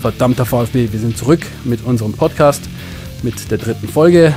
verdammter 0.00 0.46
VfB. 0.46 0.90
Wir 0.90 0.98
sind 0.98 1.18
zurück 1.18 1.40
mit 1.64 1.84
unserem 1.84 2.14
Podcast, 2.14 2.62
mit 3.22 3.50
der 3.50 3.58
dritten 3.58 3.86
Folge. 3.86 4.34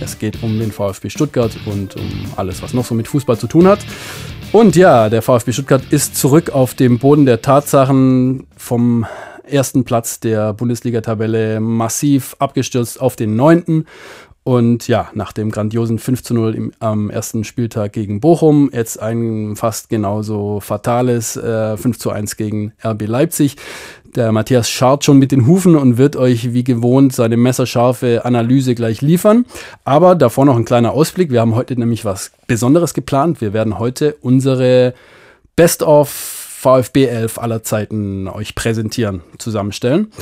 Es 0.00 0.20
geht 0.20 0.40
um 0.42 0.58
den 0.60 0.70
VfB 0.70 1.10
Stuttgart 1.10 1.50
und 1.66 1.96
um 1.96 2.26
alles, 2.36 2.62
was 2.62 2.74
noch 2.74 2.84
so 2.84 2.94
mit 2.94 3.08
Fußball 3.08 3.36
zu 3.36 3.48
tun 3.48 3.66
hat. 3.66 3.80
Und 4.52 4.76
ja, 4.76 5.08
der 5.08 5.22
VfB 5.22 5.52
Stuttgart 5.52 5.82
ist 5.90 6.14
zurück 6.16 6.50
auf 6.50 6.74
dem 6.74 7.00
Boden 7.00 7.26
der 7.26 7.42
Tatsachen 7.42 8.46
vom 8.56 9.04
ersten 9.42 9.82
Platz 9.82 10.20
der 10.20 10.52
Bundesliga-Tabelle 10.52 11.58
massiv 11.58 12.36
abgestürzt 12.38 13.00
auf 13.00 13.16
den 13.16 13.34
neunten 13.34 13.86
und 14.42 14.88
ja, 14.88 15.10
nach 15.12 15.32
dem 15.32 15.50
grandiosen 15.50 15.98
5 15.98 16.22
zu 16.22 16.34
0 16.34 16.54
im, 16.54 16.72
am 16.80 17.10
ersten 17.10 17.44
Spieltag 17.44 17.92
gegen 17.92 18.20
Bochum, 18.20 18.70
jetzt 18.72 18.98
ein 18.98 19.54
fast 19.54 19.90
genauso 19.90 20.60
fatales 20.60 21.36
äh, 21.36 21.76
5 21.76 21.98
zu 21.98 22.10
1 22.10 22.36
gegen 22.36 22.72
RB 22.82 23.06
Leipzig. 23.06 23.56
Der 24.16 24.32
Matthias 24.32 24.68
scharrt 24.68 25.04
schon 25.04 25.18
mit 25.18 25.30
den 25.30 25.46
Hufen 25.46 25.76
und 25.76 25.96
wird 25.96 26.16
euch 26.16 26.52
wie 26.52 26.64
gewohnt 26.64 27.14
seine 27.14 27.36
messerscharfe 27.36 28.24
Analyse 28.24 28.74
gleich 28.74 29.02
liefern. 29.02 29.46
Aber 29.84 30.16
davor 30.16 30.44
noch 30.44 30.56
ein 30.56 30.64
kleiner 30.64 30.92
Ausblick. 30.92 31.30
Wir 31.30 31.40
haben 31.40 31.54
heute 31.54 31.78
nämlich 31.78 32.04
was 32.04 32.32
Besonderes 32.48 32.92
geplant. 32.92 33.40
Wir 33.40 33.52
werden 33.52 33.78
heute 33.78 34.16
unsere 34.20 34.94
Best 35.54 35.84
of 35.84 36.08
VfB 36.10 37.04
11 37.04 37.38
aller 37.38 37.62
Zeiten 37.62 38.26
euch 38.26 38.56
präsentieren, 38.56 39.22
zusammenstellen. 39.38 40.12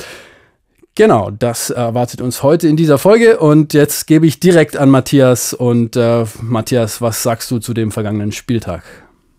Genau, 0.93 1.31
das 1.31 1.69
erwartet 1.69 2.21
uns 2.21 2.43
heute 2.43 2.67
in 2.67 2.75
dieser 2.75 2.97
Folge 2.97 3.39
und 3.39 3.73
jetzt 3.73 4.05
gebe 4.05 4.27
ich 4.27 4.39
direkt 4.39 4.77
an 4.77 4.89
Matthias 4.89 5.53
und 5.53 5.95
äh, 5.95 6.25
Matthias, 6.41 7.01
was 7.01 7.23
sagst 7.23 7.49
du 7.51 7.59
zu 7.59 7.73
dem 7.73 7.91
vergangenen 7.91 8.33
Spieltag? 8.33 8.83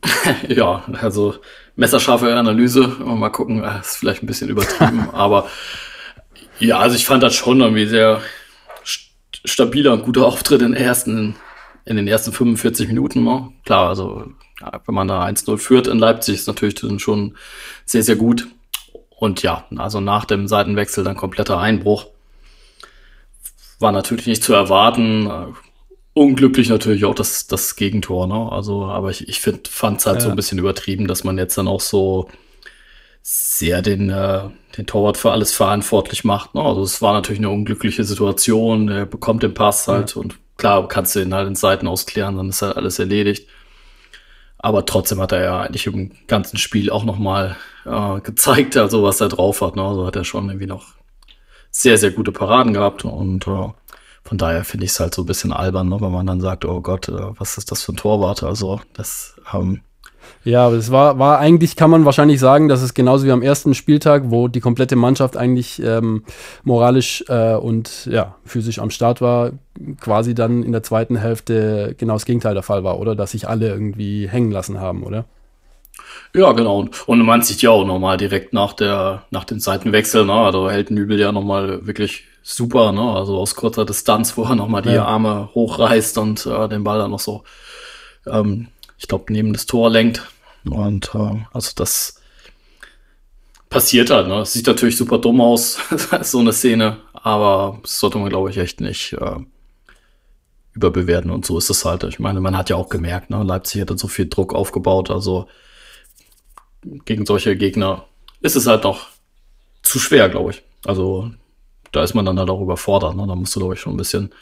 ja, 0.48 0.82
also 1.00 1.34
messerscharfe 1.80 2.36
Analyse, 2.36 2.86
mal 3.04 3.30
gucken, 3.30 3.64
äh, 3.64 3.80
ist 3.80 3.96
vielleicht 3.96 4.22
ein 4.22 4.26
bisschen 4.26 4.50
übertrieben, 4.50 5.08
aber 5.12 5.48
ja, 6.58 6.78
also 6.78 6.94
ich 6.94 7.06
fand 7.06 7.22
das 7.22 7.34
schon 7.34 7.60
irgendwie 7.60 7.86
sehr 7.86 8.20
stabiler 8.84 9.94
und 9.94 10.04
guter 10.04 10.26
Auftritt 10.26 10.60
in, 10.60 10.74
ersten, 10.74 11.36
in 11.86 11.96
den 11.96 12.06
ersten 12.06 12.32
45 12.32 12.88
Minuten. 12.88 13.24
Ne? 13.24 13.50
Klar, 13.64 13.88
also 13.88 14.30
wenn 14.60 14.94
man 14.94 15.08
da 15.08 15.24
1-0 15.24 15.56
führt 15.56 15.86
in 15.86 15.98
Leipzig, 15.98 16.34
ist 16.34 16.46
natürlich 16.46 16.78
schon 17.02 17.36
sehr, 17.86 18.02
sehr 18.02 18.16
gut. 18.16 18.46
Und 19.08 19.42
ja, 19.42 19.64
also 19.76 20.00
nach 20.00 20.26
dem 20.26 20.48
Seitenwechsel 20.48 21.02
dann 21.02 21.16
kompletter 21.16 21.58
Einbruch. 21.58 22.08
War 23.78 23.92
natürlich 23.92 24.26
nicht 24.26 24.42
zu 24.42 24.52
erwarten. 24.52 25.54
Unglücklich 26.12 26.68
natürlich 26.68 27.04
auch 27.04 27.14
das, 27.14 27.46
das 27.46 27.76
Gegentor, 27.76 28.26
ne? 28.26 28.50
Also, 28.50 28.84
aber 28.84 29.10
ich, 29.10 29.28
ich 29.28 29.40
fand 29.40 30.00
es 30.00 30.06
halt 30.06 30.16
ja. 30.16 30.20
so 30.20 30.30
ein 30.30 30.36
bisschen 30.36 30.58
übertrieben, 30.58 31.06
dass 31.06 31.24
man 31.24 31.38
jetzt 31.38 31.56
dann 31.56 31.68
auch 31.68 31.80
so 31.80 32.28
sehr 33.22 33.82
den, 33.82 34.10
äh, 34.10 34.42
den 34.76 34.86
Torwart 34.86 35.16
für 35.16 35.30
alles 35.30 35.52
verantwortlich 35.52 36.24
macht. 36.24 36.54
Ne? 36.54 36.62
Also 36.62 36.82
es 36.82 37.02
war 37.02 37.12
natürlich 37.12 37.40
eine 37.40 37.50
unglückliche 37.50 38.04
Situation. 38.04 38.88
Er 38.88 39.06
bekommt 39.06 39.42
den 39.42 39.54
Pass 39.54 39.86
halt 39.88 40.14
ja. 40.14 40.20
und 40.20 40.38
klar 40.56 40.88
kannst 40.88 41.14
du 41.14 41.20
ihn 41.20 41.34
halt 41.34 41.46
in 41.46 41.54
Seiten 41.54 41.86
ausklären, 41.86 42.36
dann 42.36 42.48
ist 42.48 42.62
halt 42.62 42.76
alles 42.76 42.98
erledigt. 42.98 43.46
Aber 44.58 44.84
trotzdem 44.84 45.20
hat 45.20 45.32
er 45.32 45.42
ja 45.42 45.60
eigentlich 45.62 45.86
im 45.86 46.10
ganzen 46.26 46.58
Spiel 46.58 46.90
auch 46.90 47.04
nochmal 47.04 47.56
äh, 47.86 48.20
gezeigt, 48.20 48.76
also 48.76 49.02
was 49.02 49.20
er 49.20 49.28
drauf 49.28 49.62
hat. 49.62 49.76
Ne? 49.76 49.82
Also 49.82 50.06
hat 50.06 50.16
er 50.16 50.24
schon 50.24 50.48
irgendwie 50.48 50.66
noch 50.66 50.86
sehr, 51.70 51.96
sehr 51.96 52.10
gute 52.10 52.32
Paraden 52.32 52.74
gehabt. 52.74 53.04
Und 53.04 53.46
äh, 53.46 53.68
von 54.22 54.38
daher 54.38 54.64
finde 54.64 54.84
ich 54.86 54.92
es 54.92 55.00
halt 55.00 55.14
so 55.14 55.22
ein 55.22 55.26
bisschen 55.26 55.52
albern, 55.52 55.88
ne? 55.88 56.00
wenn 56.00 56.12
man 56.12 56.26
dann 56.26 56.40
sagt, 56.40 56.64
oh 56.64 56.80
Gott, 56.80 57.08
äh, 57.08 57.38
was 57.38 57.58
ist 57.58 57.70
das 57.70 57.82
für 57.82 57.92
ein 57.92 57.96
Torwart? 57.96 58.42
Also 58.42 58.80
das 58.92 59.36
ähm, 59.52 59.80
ja, 60.44 60.66
aber 60.66 60.76
es 60.76 60.90
war, 60.90 61.18
war 61.18 61.38
eigentlich, 61.38 61.76
kann 61.76 61.90
man 61.90 62.04
wahrscheinlich 62.04 62.40
sagen, 62.40 62.68
dass 62.68 62.82
es 62.82 62.94
genauso 62.94 63.26
wie 63.26 63.30
am 63.30 63.42
ersten 63.42 63.74
Spieltag, 63.74 64.24
wo 64.26 64.48
die 64.48 64.60
komplette 64.60 64.96
Mannschaft 64.96 65.36
eigentlich 65.36 65.82
ähm, 65.82 66.24
moralisch 66.64 67.24
äh, 67.28 67.54
und 67.54 68.06
ja, 68.06 68.36
physisch 68.44 68.78
am 68.78 68.90
Start 68.90 69.20
war, 69.20 69.52
quasi 70.00 70.34
dann 70.34 70.62
in 70.62 70.72
der 70.72 70.82
zweiten 70.82 71.16
Hälfte 71.16 71.94
genau 71.98 72.14
das 72.14 72.24
Gegenteil 72.24 72.54
der 72.54 72.62
Fall 72.62 72.84
war, 72.84 72.98
oder? 72.98 73.14
Dass 73.14 73.32
sich 73.32 73.48
alle 73.48 73.68
irgendwie 73.68 74.28
hängen 74.28 74.50
lassen 74.50 74.80
haben, 74.80 75.02
oder? 75.02 75.26
Ja, 76.34 76.52
genau. 76.52 76.88
Und 77.06 77.22
man 77.22 77.42
sieht 77.42 77.60
ja 77.60 77.70
auch 77.70 77.84
nochmal 77.84 78.16
direkt 78.16 78.52
nach 78.52 78.72
der, 78.72 79.24
nach 79.30 79.44
dem 79.44 79.60
Seitenwechsel, 79.60 80.24
ne? 80.24 80.32
Also 80.32 80.70
hält 80.70 80.90
Nübel 80.90 81.20
ja 81.20 81.32
nochmal 81.32 81.86
wirklich 81.86 82.24
super, 82.42 82.92
ne? 82.92 83.02
Also 83.02 83.38
aus 83.38 83.54
kurzer 83.54 83.84
Distanz, 83.84 84.36
wo 84.36 84.44
er 84.44 84.54
nochmal 84.54 84.82
die 84.82 84.90
ja. 84.90 85.04
Arme 85.04 85.50
hochreißt 85.54 86.18
und 86.18 86.46
äh, 86.46 86.68
den 86.68 86.84
Ball 86.84 86.98
dann 86.98 87.10
noch 87.10 87.20
so 87.20 87.44
ähm, 88.26 88.68
ich 89.00 89.08
glaube, 89.08 89.32
neben 89.32 89.52
das 89.52 89.66
Tor 89.66 89.90
lenkt. 89.90 90.22
Und 90.68 91.14
äh, 91.14 91.44
also 91.52 91.72
das 91.74 92.20
passiert 93.70 94.10
halt. 94.10 94.28
Ne? 94.28 94.40
Es 94.40 94.52
sieht 94.52 94.66
natürlich 94.66 94.96
super 94.96 95.18
dumm 95.18 95.40
aus, 95.40 95.78
so 96.22 96.38
eine 96.38 96.52
Szene, 96.52 96.98
aber 97.14 97.78
das 97.82 97.98
sollte 97.98 98.18
man, 98.18 98.28
glaube 98.28 98.50
ich, 98.50 98.58
echt 98.58 98.80
nicht 98.80 99.14
äh, 99.14 99.36
überbewerten. 100.74 101.30
Und 101.30 101.46
so 101.46 101.56
ist 101.56 101.70
es 101.70 101.84
halt. 101.84 102.04
Ich 102.04 102.18
meine, 102.18 102.40
man 102.40 102.56
hat 102.56 102.68
ja 102.68 102.76
auch 102.76 102.90
gemerkt, 102.90 103.30
ne? 103.30 103.42
Leipzig 103.42 103.80
hat 103.80 103.90
dann 103.90 103.98
so 103.98 104.08
viel 104.08 104.28
Druck 104.28 104.54
aufgebaut. 104.54 105.10
Also 105.10 105.48
gegen 107.04 107.24
solche 107.24 107.56
Gegner 107.56 108.04
ist 108.42 108.56
es 108.56 108.66
halt 108.66 108.84
noch 108.84 109.06
zu 109.82 109.98
schwer, 109.98 110.28
glaube 110.28 110.50
ich. 110.50 110.62
Also 110.84 111.30
da 111.92 112.02
ist 112.02 112.14
man 112.14 112.24
dann 112.24 112.38
halt 112.38 112.50
auch 112.50 112.60
überfordert. 112.60 113.16
Ne? 113.16 113.26
Da 113.26 113.34
musst 113.34 113.54
du, 113.54 113.60
glaube 113.60 113.74
ich, 113.74 113.80
schon 113.80 113.94
ein 113.94 113.98
bisschen 113.98 114.32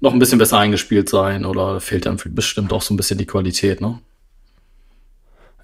noch 0.00 0.12
ein 0.12 0.18
bisschen 0.18 0.38
besser 0.38 0.58
eingespielt 0.58 1.08
sein 1.08 1.44
oder 1.44 1.80
fehlt 1.80 2.06
dann 2.06 2.18
bestimmt 2.30 2.72
auch 2.72 2.82
so 2.82 2.92
ein 2.92 2.96
bisschen 2.96 3.18
die 3.18 3.26
Qualität, 3.26 3.80
ne? 3.80 3.98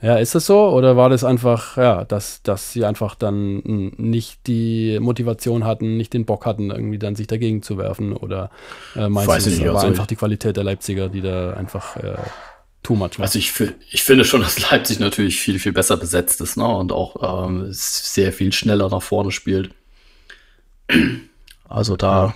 Ja, 0.03 0.17
ist 0.17 0.35
das 0.35 0.47
so? 0.47 0.71
Oder 0.71 0.97
war 0.97 1.11
das 1.11 1.25
einfach, 1.25 1.77
ja, 1.77 2.05
dass, 2.05 2.43
dass 2.43 2.73
sie 2.73 2.87
einfach 2.87 3.15
dann 3.15 3.59
nicht 3.99 4.47
die 4.47 4.99
Motivation 4.99 5.65
hatten, 5.65 5.99
nicht 5.99 6.15
den 6.15 6.25
Bock 6.25 6.47
hatten, 6.47 6.71
irgendwie 6.71 6.99
dann 6.99 7.17
sich 7.17 7.27
dagegen 7.27 7.63
zu 7.63 7.77
werfen? 7.77 8.15
Oder 8.15 8.51
äh, 8.97 9.11
meinst 9.11 9.29
Weiß 9.29 9.45
du, 9.45 9.51
es 9.51 9.61
war 9.61 9.75
also 9.75 9.87
einfach 9.87 10.07
die 10.07 10.17
Qualität 10.17 10.57
der 10.57 10.65
Leipziger, 10.65 11.11
die 11.11 11.21
da 11.21 11.53
einfach 11.53 11.97
äh, 11.99 12.17
too 12.83 12.95
much 12.95 13.19
war? 13.19 13.27
Also 13.27 13.39
ich, 13.39 13.53
ich 13.91 14.03
finde 14.03 14.25
schon, 14.25 14.41
dass 14.41 14.71
Leipzig 14.71 15.01
natürlich 15.01 15.39
viel, 15.39 15.59
viel 15.59 15.73
besser 15.73 15.99
besetzt 15.99 16.41
ist, 16.41 16.57
ne? 16.57 16.67
Und 16.67 16.93
auch 16.93 17.47
ähm, 17.47 17.67
sehr 17.71 18.33
viel 18.33 18.55
schneller 18.55 18.89
nach 18.89 19.03
vorne 19.03 19.31
spielt. 19.33 19.71
Also 21.69 21.97
da 21.97 22.35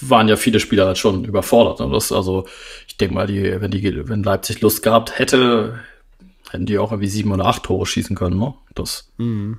waren 0.00 0.28
ja 0.28 0.36
viele 0.36 0.60
Spieler 0.60 0.86
halt 0.86 0.98
schon 0.98 1.24
überfordert. 1.24 1.80
Und 1.80 1.92
das, 1.92 2.12
also, 2.12 2.46
ich 2.86 2.96
denke 2.96 3.14
mal, 3.14 3.26
die, 3.26 3.60
wenn 3.60 3.70
die, 3.70 4.08
wenn 4.08 4.22
Leipzig 4.22 4.60
Lust 4.60 4.82
gehabt 4.82 5.18
hätte, 5.18 5.80
hätten 6.50 6.66
die 6.66 6.78
auch 6.78 6.92
irgendwie 6.92 7.08
sieben 7.08 7.32
oder 7.32 7.46
acht 7.46 7.64
Tore 7.64 7.86
schießen 7.86 8.16
können, 8.16 8.38
ne? 8.38 8.54
Das. 8.74 9.10
Mhm. 9.18 9.58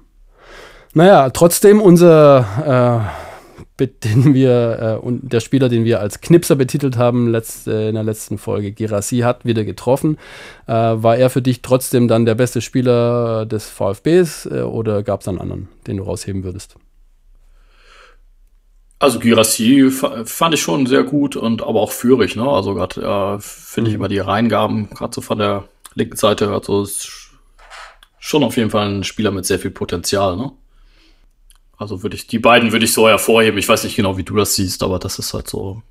Naja, 0.94 1.30
trotzdem 1.30 1.82
unser, 1.82 3.10
äh, 3.80 3.86
den 4.04 4.34
wir, 4.34 5.00
äh, 5.02 5.06
und 5.06 5.34
der 5.34 5.42
Spieler, 5.42 5.68
den 5.68 5.84
wir 5.84 6.00
als 6.00 6.22
Knipser 6.22 6.56
betitelt 6.56 6.98
haben, 6.98 7.28
letzt, 7.28 7.68
äh, 7.68 7.90
in 7.90 7.96
der 7.96 8.04
letzten 8.04 8.38
Folge, 8.38 8.72
Girassi, 8.72 9.20
hat 9.20 9.46
wieder 9.46 9.66
getroffen. 9.66 10.18
Äh, 10.68 10.72
war 10.74 11.18
er 11.18 11.30
für 11.30 11.42
dich 11.42 11.62
trotzdem 11.62 12.08
dann 12.08 12.26
der 12.26 12.36
beste 12.36 12.62
Spieler 12.62 13.46
des 13.46 13.70
VfBs 13.70 14.46
äh, 14.46 14.62
oder 14.62 15.04
gab 15.04 15.22
es 15.22 15.28
einen 15.28 15.40
anderen, 15.40 15.68
den 15.88 15.98
du 15.98 16.04
rausheben 16.04 16.44
würdest? 16.44 16.78
Also 18.98 19.20
Girassi 19.20 19.92
fand 19.92 20.54
ich 20.54 20.62
schon 20.62 20.86
sehr 20.86 21.04
gut 21.04 21.36
und 21.36 21.62
aber 21.62 21.82
auch 21.82 21.92
führig, 21.92 22.36
ne? 22.36 22.48
Also 22.48 22.74
gerade 22.74 23.02
äh, 23.02 23.42
finde 23.42 23.90
ich 23.90 23.96
immer 23.96 24.08
die 24.08 24.20
Reingaben, 24.20 24.90
gerade 24.90 25.14
so 25.14 25.22
von 25.22 25.38
der 25.38 25.68
linken 25.96 26.16
Seite, 26.16 26.50
also 26.50 26.84
ist 26.84 27.32
schon 28.20 28.44
auf 28.44 28.56
jeden 28.58 28.70
Fall 28.70 28.88
ein 28.88 29.04
Spieler 29.04 29.32
mit 29.32 29.46
sehr 29.46 29.60
viel 29.60 29.72
Potenzial, 29.72 30.38
ne? 30.38 30.52
Also 31.78 32.04
würde 32.04 32.16
ich, 32.16 32.28
die 32.28 32.40
beiden 32.40 32.72
würde 32.72 32.86
ich 32.86 32.94
so 32.94 33.08
hervorheben. 33.08 33.60
Ich 33.60 33.68
weiß 33.68 33.84
nicht 33.84 33.98
genau, 33.98 34.18
wie 34.18 34.24
du 34.24 34.36
das 34.36 34.56
siehst, 34.56 34.82
aber 34.82 34.98
das 34.98 35.20
ist 35.20 35.34
halt 35.34 35.50
so 35.50 35.82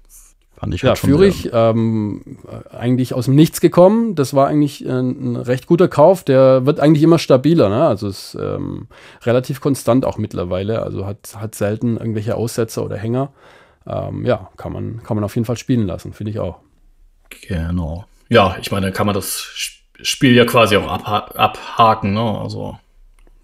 Fand 0.56 0.72
ich 0.72 0.82
ja, 0.82 0.90
halt 0.90 0.98
Fürich, 0.98 1.50
ähm, 1.52 2.38
eigentlich 2.70 3.12
aus 3.12 3.24
dem 3.24 3.34
Nichts 3.34 3.60
gekommen. 3.60 4.14
Das 4.14 4.34
war 4.34 4.46
eigentlich 4.46 4.86
ein, 4.86 5.32
ein, 5.32 5.36
recht 5.36 5.66
guter 5.66 5.88
Kauf. 5.88 6.22
Der 6.24 6.64
wird 6.64 6.80
eigentlich 6.80 7.02
immer 7.02 7.18
stabiler. 7.18 7.68
Ne? 7.68 7.86
Also 7.86 8.08
ist 8.08 8.36
ähm, 8.40 8.86
relativ 9.22 9.60
konstant 9.60 10.04
auch 10.04 10.16
mittlerweile. 10.16 10.82
Also 10.82 11.06
hat, 11.06 11.36
hat 11.36 11.54
selten 11.54 11.96
irgendwelche 11.96 12.36
Aussetzer 12.36 12.84
oder 12.84 12.96
Hänger. 12.96 13.32
Ähm, 13.86 14.24
ja, 14.24 14.48
kann 14.56 14.72
man, 14.72 15.02
kann 15.02 15.16
man 15.16 15.24
auf 15.24 15.34
jeden 15.34 15.44
Fall 15.44 15.56
spielen 15.56 15.86
lassen, 15.86 16.12
finde 16.12 16.30
ich 16.30 16.38
auch. 16.38 16.60
Genau. 17.48 18.04
Ja, 18.28 18.56
ich 18.60 18.70
meine, 18.70 18.92
kann 18.92 19.06
man 19.06 19.14
das 19.14 19.46
Spiel 20.00 20.34
ja 20.34 20.44
quasi 20.44 20.76
auch 20.76 20.88
abha 20.88 21.18
abhaken. 21.34 22.14
Ne? 22.14 22.38
Also 22.40 22.78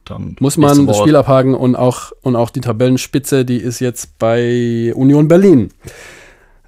dann 0.04 0.36
muss 0.40 0.56
man 0.56 0.86
das 0.86 0.98
Spiel 0.98 1.16
abhaken 1.16 1.54
und 1.54 1.76
auch, 1.76 2.12
und 2.22 2.36
auch 2.36 2.50
die 2.50 2.60
Tabellenspitze, 2.60 3.44
die 3.44 3.58
ist 3.58 3.80
jetzt 3.80 4.18
bei 4.18 4.92
Union 4.94 5.28
Berlin. 5.28 5.70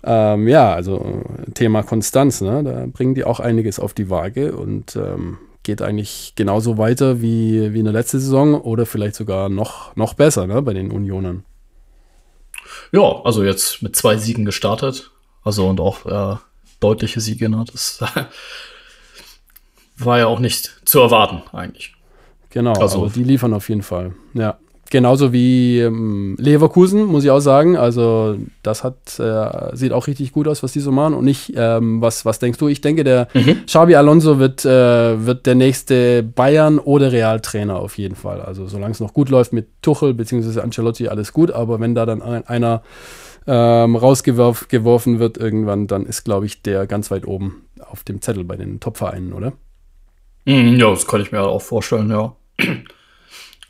Ähm, 0.04 0.48
ja, 0.48 0.74
also 0.74 1.22
Thema 1.54 1.82
Konstanz, 1.82 2.40
ne? 2.40 2.64
da 2.64 2.86
bringen 2.86 3.14
die 3.14 3.24
auch 3.24 3.40
einiges 3.40 3.78
auf 3.78 3.94
die 3.94 4.10
Waage 4.10 4.56
und 4.56 4.96
ähm, 4.96 5.38
geht 5.62 5.80
eigentlich 5.80 6.32
genauso 6.34 6.76
weiter 6.76 7.22
wie, 7.22 7.72
wie 7.72 7.78
in 7.78 7.84
der 7.84 7.92
letzten 7.92 8.18
Saison 8.18 8.60
oder 8.60 8.84
vielleicht 8.84 9.14
sogar 9.14 9.48
noch, 9.48 9.94
noch 9.94 10.14
besser 10.14 10.46
ne? 10.46 10.60
bei 10.62 10.74
den 10.74 10.90
Unionen. 10.90 11.44
Ja, 12.90 13.22
also 13.24 13.44
jetzt 13.44 13.82
mit 13.82 13.94
zwei 13.94 14.16
Siegen 14.16 14.44
gestartet. 14.44 15.10
Also 15.44 15.68
und 15.68 15.80
auch 15.80 16.06
äh, 16.06 16.36
deutliche 16.80 17.20
Siege. 17.20 17.48
Ne? 17.48 17.64
Das 17.70 18.00
war 19.96 20.18
ja 20.18 20.26
auch 20.26 20.40
nicht 20.40 20.80
zu 20.84 21.00
erwarten 21.00 21.42
eigentlich. 21.52 21.94
Genau, 22.50 22.72
also 22.74 23.08
die 23.08 23.24
liefern 23.24 23.54
auf 23.54 23.68
jeden 23.68 23.82
Fall. 23.82 24.14
Ja. 24.34 24.58
Genauso 24.92 25.32
wie 25.32 25.80
ähm, 25.80 26.36
Leverkusen, 26.38 27.06
muss 27.06 27.24
ich 27.24 27.30
auch 27.30 27.40
sagen. 27.40 27.76
Also 27.76 28.36
das 28.62 28.84
hat, 28.84 29.18
äh, 29.18 29.74
sieht 29.74 29.92
auch 29.92 30.06
richtig 30.06 30.32
gut 30.32 30.46
aus, 30.46 30.62
was 30.62 30.72
die 30.72 30.80
so 30.80 30.92
machen. 30.92 31.14
Und 31.14 31.26
ich, 31.26 31.52
ähm, 31.56 32.00
was, 32.00 32.24
was 32.24 32.38
denkst 32.38 32.58
du? 32.58 32.68
Ich 32.68 32.82
denke, 32.82 33.02
der 33.02 33.26
mhm. 33.34 33.64
Xabi 33.66 33.96
Alonso 33.96 34.38
wird, 34.38 34.64
äh, 34.64 35.26
wird 35.26 35.46
der 35.46 35.54
nächste 35.54 36.22
Bayern- 36.22 36.78
oder 36.78 37.10
Realtrainer 37.10 37.76
auf 37.80 37.98
jeden 37.98 38.14
Fall. 38.14 38.42
Also 38.42 38.68
solange 38.68 38.92
es 38.92 39.00
noch 39.00 39.14
gut 39.14 39.30
läuft 39.30 39.52
mit 39.52 39.66
Tuchel 39.80 40.14
bzw. 40.14 40.60
Ancelotti, 40.60 41.08
alles 41.08 41.32
gut. 41.32 41.50
Aber 41.50 41.80
wenn 41.80 41.94
da 41.94 42.06
dann 42.06 42.22
ein, 42.22 42.46
einer 42.46 42.82
ähm, 43.46 43.96
rausgeworfen 43.96 45.18
wird 45.18 45.38
irgendwann, 45.38 45.86
dann 45.86 46.04
ist, 46.04 46.22
glaube 46.22 46.46
ich, 46.46 46.62
der 46.62 46.86
ganz 46.86 47.10
weit 47.10 47.26
oben 47.26 47.64
auf 47.80 48.04
dem 48.04 48.20
Zettel 48.20 48.44
bei 48.44 48.56
den 48.56 48.78
Top-Vereinen, 48.78 49.32
oder? 49.32 49.54
Mm, 50.44 50.76
ja, 50.76 50.90
das 50.90 51.06
kann 51.06 51.22
ich 51.22 51.32
mir 51.32 51.42
auch 51.42 51.62
vorstellen, 51.62 52.10
ja. 52.10 52.36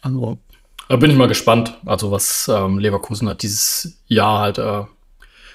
Also, 0.04 0.38
da 0.92 0.98
bin 0.98 1.10
ich 1.10 1.16
mal 1.16 1.26
gespannt, 1.26 1.78
also 1.86 2.10
was 2.10 2.50
ähm, 2.54 2.78
Leverkusen 2.78 3.26
hat 3.26 3.42
dieses 3.42 3.96
Jahr 4.08 4.40
halt 4.40 4.58
äh, 4.58 4.82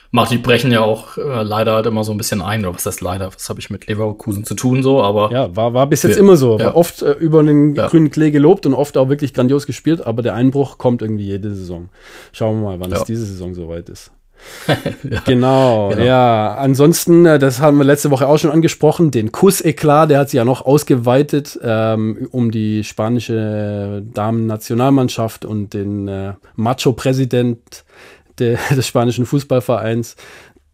macht. 0.09 0.31
Die 0.31 0.39
brechen 0.39 0.71
ja 0.71 0.81
auch 0.81 1.15
äh, 1.15 1.43
leider 1.43 1.75
halt 1.75 1.85
immer 1.85 2.03
so 2.03 2.11
ein 2.11 2.17
bisschen 2.17 2.41
ein. 2.41 2.65
Oder 2.65 2.73
was 2.73 2.87
heißt 2.87 3.01
leider? 3.01 3.31
Was 3.31 3.47
habe 3.47 3.59
ich 3.59 3.69
mit 3.69 3.85
Leverkusen 3.85 4.45
zu 4.45 4.55
tun 4.55 4.81
so? 4.81 5.03
Aber 5.03 5.31
ja, 5.31 5.55
war, 5.55 5.75
war 5.75 5.85
bis 5.85 6.01
jetzt 6.01 6.15
wir, 6.15 6.23
immer 6.23 6.37
so. 6.37 6.57
Ja. 6.57 6.65
War 6.65 6.75
oft 6.75 7.03
äh, 7.03 7.11
über 7.11 7.43
den 7.43 7.75
ja. 7.75 7.85
grünen 7.85 8.09
Klee 8.09 8.31
gelobt 8.31 8.65
und 8.65 8.73
oft 8.73 8.97
auch 8.97 9.09
wirklich 9.09 9.35
grandios 9.35 9.67
gespielt. 9.67 10.07
Aber 10.07 10.23
der 10.23 10.33
Einbruch 10.33 10.79
kommt 10.79 11.03
irgendwie 11.03 11.25
jede 11.25 11.53
Saison. 11.53 11.89
Schauen 12.31 12.59
wir 12.59 12.69
mal, 12.69 12.79
wann 12.79 12.89
ja. 12.89 12.97
es 12.97 13.03
diese 13.03 13.27
Saison 13.27 13.53
soweit 13.53 13.89
ist. 13.89 14.09
ja, 14.67 15.21
genau, 15.25 15.89
genau, 15.89 16.03
ja. 16.03 16.55
Ansonsten, 16.55 17.25
äh, 17.25 17.39
das 17.39 17.59
haben 17.59 17.77
wir 17.77 17.85
letzte 17.85 18.11
Woche 18.11 18.27
auch 18.27 18.37
schon 18.37 18.51
angesprochen, 18.51 19.11
den 19.11 19.31
Kuss-Eklat, 19.31 20.09
der 20.09 20.19
hat 20.19 20.29
sich 20.29 20.37
ja 20.37 20.45
noch 20.45 20.65
ausgeweitet 20.65 21.59
ähm, 21.63 22.27
um 22.31 22.51
die 22.51 22.83
spanische 22.83 24.03
Damen-Nationalmannschaft 24.13 25.45
und 25.45 25.73
den 25.73 26.07
äh, 26.07 26.33
Macho-Präsident 26.55 27.85
des 28.39 28.87
spanischen 28.87 29.25
Fußballvereins, 29.25 30.15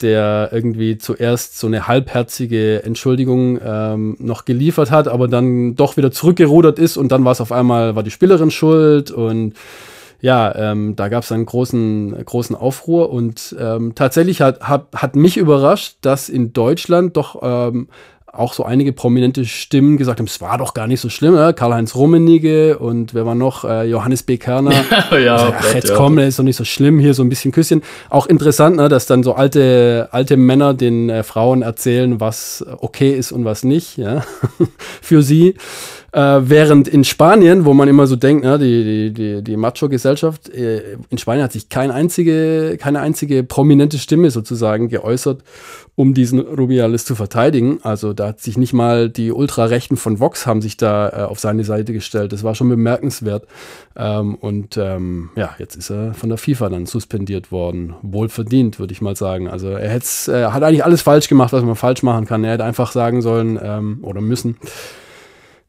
der 0.02 0.50
irgendwie 0.52 0.98
zuerst 0.98 1.58
so 1.58 1.68
eine 1.68 1.88
halbherzige 1.88 2.84
Entschuldigung 2.84 3.60
ähm, 3.64 4.18
noch 4.20 4.44
geliefert 4.46 4.92
hat, 4.92 5.08
aber 5.08 5.28
dann 5.28 5.76
doch 5.76 5.96
wieder 5.96 6.12
zurückgerudert 6.12 6.78
ist 6.78 6.98
und 6.98 7.12
dann 7.12 7.24
war 7.24 7.32
es 7.32 7.42
auf 7.42 7.52
einmal, 7.52 7.96
war 7.96 8.04
die 8.04 8.12
Spielerin 8.12 8.52
schuld 8.52 9.12
und 9.12 9.54
ja, 10.24 10.56
ähm, 10.56 10.96
da 10.96 11.10
gab 11.10 11.24
es 11.24 11.34
einen 11.34 11.46
großen, 11.46 12.24
großen 12.24 12.56
Aufruhr 12.56 13.10
und 13.10 13.54
ähm, 13.60 13.94
tatsächlich 13.94 14.40
hat, 14.40 14.62
hat, 14.62 14.88
hat 14.96 15.18
mich 15.18 15.36
überrascht, 15.36 15.98
dass 16.00 16.30
in 16.30 16.54
Deutschland 16.54 17.18
doch 17.18 17.42
ähm, 17.44 17.90
auch 18.32 18.54
so 18.54 18.64
einige 18.64 18.94
prominente 18.94 19.44
Stimmen 19.44 19.98
gesagt 19.98 20.20
haben, 20.20 20.28
es 20.28 20.40
war 20.40 20.58
doch 20.58 20.74
gar 20.74 20.88
nicht 20.88 21.02
so 21.02 21.10
schlimm, 21.10 21.38
äh? 21.38 21.52
Karl-Heinz 21.52 21.94
Rummenigge 21.96 22.80
und 22.80 23.14
wer 23.14 23.26
war 23.26 23.36
noch? 23.36 23.66
Äh, 23.66 23.90
Johannes 23.90 24.24
B. 24.24 24.38
Kerner. 24.38 24.72
ja, 25.12 25.36
also, 25.36 25.54
ach, 25.60 25.76
jetzt 25.76 25.90
ja. 25.90 25.96
komm, 25.98 26.18
ist 26.18 26.40
doch 26.40 26.44
nicht 26.46 26.56
so 26.56 26.64
schlimm, 26.64 27.00
hier 27.00 27.14
so 27.14 27.22
ein 27.22 27.28
bisschen 27.28 27.52
Küsschen. 27.52 27.84
Auch 28.10 28.26
interessant, 28.26 28.78
ne, 28.78 28.88
dass 28.88 29.06
dann 29.08 29.24
so 29.24 29.34
alte, 29.34 30.08
alte 30.12 30.38
Männer 30.38 30.74
den 30.74 31.10
äh, 31.10 31.24
Frauen 31.24 31.64
erzählen, 31.64 32.22
was 32.22 32.66
okay 32.78 33.12
ist 33.12 33.34
und 33.34 33.44
was 33.44 33.66
nicht, 33.66 33.98
ja, 33.98 34.24
für 35.02 35.22
sie. 35.22 35.56
Äh, 36.14 36.42
während 36.48 36.88
in 36.88 37.04
Spanien, 37.04 37.66
wo 37.66 37.74
man 37.74 37.88
immer 37.88 38.06
so 38.06 38.16
denkt, 38.16 38.46
ne, 38.46 38.60
die, 38.60 38.84
die, 38.84 39.14
die, 39.14 39.44
die 39.44 39.58
Macho-Gesellschaft, 39.58 40.48
äh, 40.50 40.96
in 41.10 41.18
Spanien 41.18 41.44
hat 41.44 41.54
sich 41.54 41.70
kein 41.70 41.90
einzige, 41.90 42.78
keine 42.80 43.00
einzige 43.00 43.44
prominente 43.44 43.98
Stimme 43.98 44.30
sozusagen 44.30 44.90
geäußert, 44.90 45.42
um 45.96 46.14
diesen 46.14 46.40
Rubiales 46.40 47.06
zu 47.06 47.16
verteidigen. 47.16 47.80
Also 47.82 48.14
da 48.14 48.28
hat 48.28 48.42
sich 48.42 48.60
nicht 48.60 48.74
mal 48.74 49.10
die 49.10 49.32
Ultrarechten 49.32 49.98
von 49.98 50.20
Vox 50.20 50.46
haben 50.46 50.62
sich 50.62 50.78
da 50.78 51.10
äh, 51.10 51.22
auf 51.24 51.40
seine 51.40 51.64
Seite 51.64 51.94
gestellt. 51.94 52.32
Das 52.32 52.44
war 52.44 52.54
schon 52.54 52.70
bemerkenswert. 52.70 53.48
Ähm, 53.96 54.36
und 54.36 54.78
ähm, 54.78 55.32
ja, 55.36 55.56
jetzt 55.58 55.76
ist 55.76 55.90
er 55.90 56.14
von 56.14 56.30
der 56.30 56.38
FIFA 56.38 56.70
dann 56.70 56.86
suspendiert 56.86 57.52
worden. 57.52 57.96
Wohlverdient, 58.04 58.78
würde 58.78 58.94
ich 58.94 59.02
mal 59.02 59.16
sagen. 59.16 59.48
Also 59.48 59.70
er 59.70 59.90
hätte, 59.90 60.06
äh, 60.28 60.46
hat 60.52 60.62
eigentlich 60.62 60.86
alles 60.86 61.02
falsch 61.02 61.28
gemacht, 61.28 61.54
was 61.54 61.64
man 61.64 61.76
falsch 61.76 62.04
machen 62.04 62.28
kann. 62.28 62.44
Er 62.44 62.52
hätte 62.52 62.66
einfach 62.66 62.92
sagen 62.92 63.24
sollen 63.24 63.60
ähm, 63.60 63.98
oder 64.04 64.22
müssen 64.22 64.58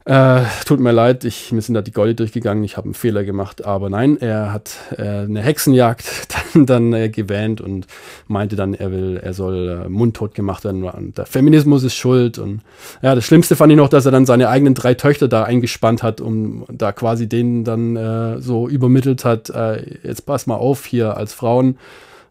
äh, 0.05 0.43
tut 0.67 0.79
mir 0.79 0.91
leid, 0.91 1.25
ich, 1.25 1.51
mir 1.51 1.61
sind 1.61 1.73
da 1.73 1.81
die 1.81 1.91
Gold 1.91 2.19
durchgegangen, 2.19 2.63
ich 2.63 2.77
habe 2.77 2.85
einen 2.85 2.93
Fehler 2.93 3.23
gemacht, 3.23 3.65
aber 3.65 3.89
nein, 3.89 4.17
er 4.21 4.53
hat 4.53 4.77
äh, 4.97 5.01
eine 5.01 5.41
Hexenjagd 5.41 6.05
dann, 6.53 6.67
dann 6.67 6.93
äh, 6.93 7.09
gewähnt 7.09 7.59
und 7.59 7.87
meinte 8.27 8.55
dann, 8.55 8.75
er 8.75 8.91
will, 8.91 9.19
er 9.21 9.33
soll 9.33 9.83
äh, 9.85 9.89
mundtot 9.89 10.35
gemacht 10.35 10.63
werden 10.63 10.83
und 10.83 11.17
der 11.17 11.25
Feminismus 11.25 11.83
ist 11.83 11.95
schuld 11.95 12.37
und 12.37 12.61
ja, 13.01 13.15
das 13.15 13.25
Schlimmste 13.25 13.55
fand 13.55 13.71
ich 13.71 13.77
noch, 13.77 13.89
dass 13.89 14.05
er 14.05 14.11
dann 14.11 14.27
seine 14.27 14.49
eigenen 14.49 14.75
drei 14.75 14.93
Töchter 14.93 15.27
da 15.27 15.43
eingespannt 15.43 16.03
hat 16.03 16.21
und 16.21 16.65
da 16.71 16.91
quasi 16.91 17.27
denen 17.27 17.63
dann 17.63 17.95
äh, 17.95 18.39
so 18.39 18.69
übermittelt 18.69 19.25
hat, 19.25 19.49
äh, 19.49 20.01
jetzt 20.03 20.27
pass 20.27 20.45
mal 20.45 20.55
auf 20.55 20.85
hier 20.85 21.17
als 21.17 21.33
Frauen, 21.33 21.79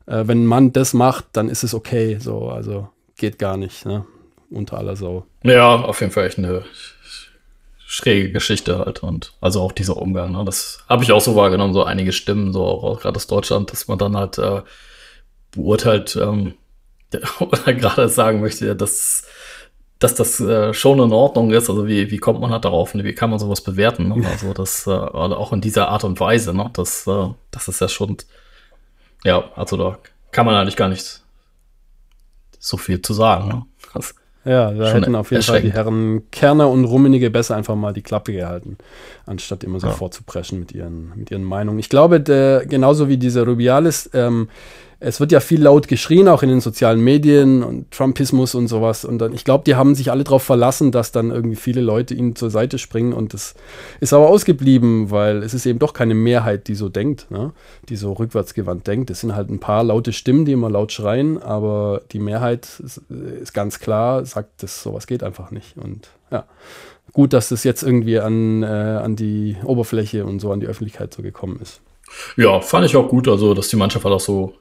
äh, 0.07 0.23
wenn 0.27 0.45
ein 0.45 0.47
Mann 0.47 0.73
das 0.73 0.95
macht, 0.95 1.25
dann 1.33 1.49
ist 1.49 1.65
es 1.65 1.75
okay, 1.75 2.19
so, 2.21 2.51
also 2.51 2.89
geht 3.17 3.41
gar 3.41 3.57
nicht, 3.57 3.85
ne, 3.85 4.05
unter 4.49 4.79
aller 4.79 4.95
Sau. 4.95 5.25
Ja, 5.43 5.75
auf 5.75 6.01
jeden 6.01 6.13
Fall 6.13 6.27
echt 6.27 6.39
eine 6.39 6.63
schräge 7.87 8.33
Geschichte 8.33 8.79
halt 8.79 9.03
und 9.03 9.33
also 9.41 9.61
auch 9.61 9.73
dieser 9.73 9.97
Umgang. 9.97 10.33
Ne? 10.33 10.45
Das 10.45 10.85
habe 10.89 11.05
ich 11.05 11.13
auch 11.13 11.21
so 11.21 11.37
wahrgenommen, 11.37 11.75
so 11.75 11.85
einige 11.85 12.13
Stimmen, 12.13 12.53
so 12.53 12.65
auch 12.65 13.01
gerade 13.01 13.17
aus 13.17 13.27
Deutschland, 13.27 13.73
dass 13.73 13.89
man 13.89 13.99
dann 13.99 14.17
halt 14.17 14.39
äh, 14.39 14.63
beurteilt 15.53 16.17
ähm, 16.17 16.55
oder 17.41 17.75
gerade 17.75 18.09
sagen 18.09 18.41
möchte, 18.41 18.75
dass 18.75 19.25
dass 20.01 20.17
das 20.17 20.39
äh, 20.41 20.75
schon 20.75 20.99
in 20.99 21.13
Ordnung 21.13 21.51
ist. 21.53 21.71
Also 21.71 21.87
wie, 21.87 22.11
wie 22.11 22.19
kommt 22.19 22.41
man 22.41 22.51
halt 22.51 22.65
darauf? 22.65 22.95
Ne? 22.95 23.05
Wie 23.05 23.15
kann 23.15 23.31
man 23.31 23.39
sowas 23.39 23.63
bewerten? 23.63 24.09
Ne? 24.09 24.27
Also 24.29 24.53
das 24.53 24.87
äh, 24.87 24.91
auch 24.91 25.53
in 25.53 25.61
dieser 25.61 25.89
Art 25.89 26.05
und 26.05 26.21
Weise. 26.21 26.53
Ne? 26.53 26.69
Das, 26.75 27.07
äh, 27.07 27.29
das 27.53 27.69
ist 27.69 27.81
ja 27.81 27.89
schon 27.89 28.19
ja, 29.25 29.51
also 29.57 29.77
da 29.77 29.99
kann 30.31 30.47
man 30.47 30.55
eigentlich 30.55 30.77
gar 30.77 30.89
nicht 30.89 31.23
so 32.59 32.77
viel 32.77 33.03
zu 33.03 33.15
sagen. 33.15 33.49
Ne? 33.49 33.67
Das, 33.95 34.15
ja, 34.45 34.73
da 34.73 34.93
hätten 34.93 35.15
auf 35.15 35.31
jeden 35.31 35.43
Fall 35.43 35.63
die 35.63 35.73
Herren 35.73 36.31
Kerner 36.31 36.69
und 36.69 36.85
Rummenige 36.85 37.31
besser 37.31 37.57
einfach 37.57 37.75
mal 37.77 37.93
die 37.93 38.03
Klappe 38.03 38.33
gehalten, 38.33 38.77
anstatt 39.27 39.65
immer 39.65 39.81
so 39.81 39.87
ja. 39.87 39.93
vorzupreschen 39.93 40.59
mit 40.59 40.73
ihren, 40.73 41.13
mit 41.17 41.31
ihren 41.31 41.45
Meinungen. 41.45 41.79
Ich 41.79 41.89
glaube, 41.89 42.21
der, 42.21 42.67
genauso 42.67 43.09
wie 43.09 43.17
dieser 43.17 43.45
Rubiales, 43.45 44.11
ähm, 44.13 44.49
es 45.07 45.21
wird 45.21 45.33
ja 45.33 45.41
viel 45.41 45.63
laut 45.63 45.87
geschrien, 45.87 46.29
auch 46.29 46.43
in 46.43 46.49
den 46.49 46.61
sozialen 46.63 47.01
Medien 47.01 47.63
und 47.63 47.91
Trumpismus 47.91 48.55
und 48.55 48.69
sowas. 48.69 49.05
Und 49.05 49.19
dann, 49.19 49.35
ich 49.35 49.45
glaube, 49.45 49.65
die 49.65 49.75
haben 49.75 49.95
sich 49.95 50.11
alle 50.11 50.25
darauf 50.25 50.43
verlassen, 50.43 50.93
dass 50.93 51.13
dann 51.13 51.31
irgendwie 51.31 51.57
viele 51.57 51.83
Leute 51.83 52.15
ihnen 52.15 52.37
zur 52.37 52.49
Seite 52.49 52.79
springen. 52.79 53.13
Und 53.13 53.35
das 53.35 53.55
ist 54.01 54.15
aber 54.15 54.29
ausgeblieben, 54.29 55.11
weil 55.11 55.43
es 55.43 55.53
ist 55.53 55.67
eben 55.67 55.79
doch 55.79 55.93
keine 55.93 56.15
Mehrheit, 56.15 56.69
die 56.69 56.75
so 56.75 56.89
denkt, 56.89 57.31
ne? 57.31 57.53
die 57.91 57.97
so 57.97 58.15
rückwärtsgewandt 58.15 58.87
denkt. 58.87 59.11
Es 59.11 59.21
sind 59.21 59.37
halt 59.37 59.51
ein 59.51 59.61
paar 59.61 59.85
laute 59.85 60.15
Stimmen, 60.15 60.47
die 60.47 60.53
immer 60.53 60.71
laut 60.71 60.91
schreien, 60.91 61.41
aber 61.41 62.01
die 62.13 62.19
Mehrheit 62.19 62.67
ist, 62.83 63.03
ist 63.43 63.53
ganz 63.53 63.81
klar, 63.81 64.25
sagt, 64.25 64.63
das 64.63 64.83
sowas 64.83 65.07
geht 65.07 65.23
einfach 65.23 65.51
nicht. 65.51 65.77
Und 65.77 66.09
ja, 66.31 66.47
gut, 67.13 67.35
dass 67.35 67.51
das 67.51 67.63
jetzt 67.63 67.83
irgendwie 67.83 68.21
an, 68.21 68.63
äh, 68.63 68.67
an 68.67 69.17
die 69.17 69.57
Oberfläche 69.65 70.25
und 70.25 70.41
so 70.41 70.51
an 70.51 70.61
die 70.61 70.67
Öffentlichkeit 70.67 71.13
so 71.13 71.23
gekommen 71.23 71.59
ist. 71.61 71.83
Ja, 72.37 72.61
fand 72.61 72.87
ich 72.87 72.97
auch 72.97 73.09
gut, 73.09 73.29
also 73.29 73.53
dass 73.53 73.69
die 73.69 73.77
Mannschaft 73.77 74.05
halt 74.05 74.15
auch 74.15 74.21
so 74.21 74.55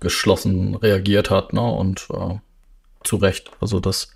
geschlossen 0.00 0.74
reagiert 0.74 1.30
hat, 1.30 1.52
ne? 1.52 1.62
Und 1.62 2.08
äh, 2.12 2.38
zu 3.04 3.16
Recht. 3.16 3.50
Also 3.60 3.80
das. 3.80 4.10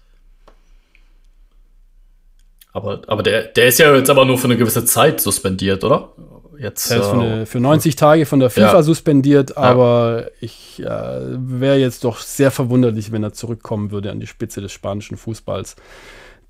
Aber, 2.73 3.03
aber 3.07 3.23
der, 3.23 3.45
der 3.45 3.69
ist 3.69 3.79
ja 3.79 3.95
jetzt 3.95 4.11
aber 4.11 4.25
nur 4.25 4.37
für 4.37 4.47
eine 4.47 4.57
gewisse 4.57 4.85
Zeit 4.85 5.21
suspendiert, 5.21 5.85
oder? 5.85 6.11
Jetzt, 6.59 6.91
er 6.91 7.00
ist 7.00 7.07
für, 7.07 7.12
eine, 7.12 7.47
für 7.47 7.61
90 7.61 7.97
Tage 7.97 8.26
von 8.26 8.41
der 8.41 8.50
FIFA 8.50 8.75
ja. 8.75 8.83
suspendiert, 8.83 9.57
aber 9.57 10.23
ja. 10.23 10.31
ich 10.41 10.81
äh, 10.81 10.87
wäre 10.87 11.76
jetzt 11.76 12.05
doch 12.05 12.21
sehr 12.21 12.50
verwunderlich, 12.50 13.12
wenn 13.12 13.23
er 13.23 13.33
zurückkommen 13.33 13.91
würde 13.91 14.11
an 14.11 14.21
die 14.21 14.26
Spitze 14.26 14.61
des 14.61 14.73
spanischen 14.73 15.17
Fußballs. 15.17 15.76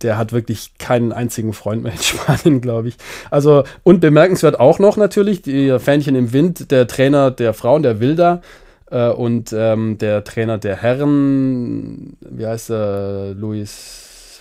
Der 0.03 0.19
hat 0.19 0.33
wirklich 0.33 0.76
keinen 0.79 1.12
einzigen 1.12 1.53
Freund 1.53 1.83
mehr 1.83 1.93
in 1.93 1.99
Spanien, 2.03 2.61
glaube 2.61 2.88
ich. 2.88 2.97
Also, 3.31 3.64
und 3.83 4.00
bemerkenswert 4.00 4.61
auch 4.61 4.79
noch 4.79 4.97
natürlich, 4.97 5.43
die 5.43 5.79
Fähnchen 5.79 6.17
im 6.17 6.33
Wind, 6.33 6.71
der 6.71 6.87
Trainer 6.87 7.31
der 7.31 7.55
Frauen, 7.55 7.83
der 7.83 8.00
Wilder, 8.00 8.43
äh, 8.95 9.09
und 9.09 9.53
ähm, 9.53 9.99
der 9.99 10.23
Trainer 10.23 10.59
der 10.59 10.77
Herren, 10.77 12.17
wie 12.21 12.47
heißt 12.47 12.71
er, 12.71 13.35
Luis 13.35 14.41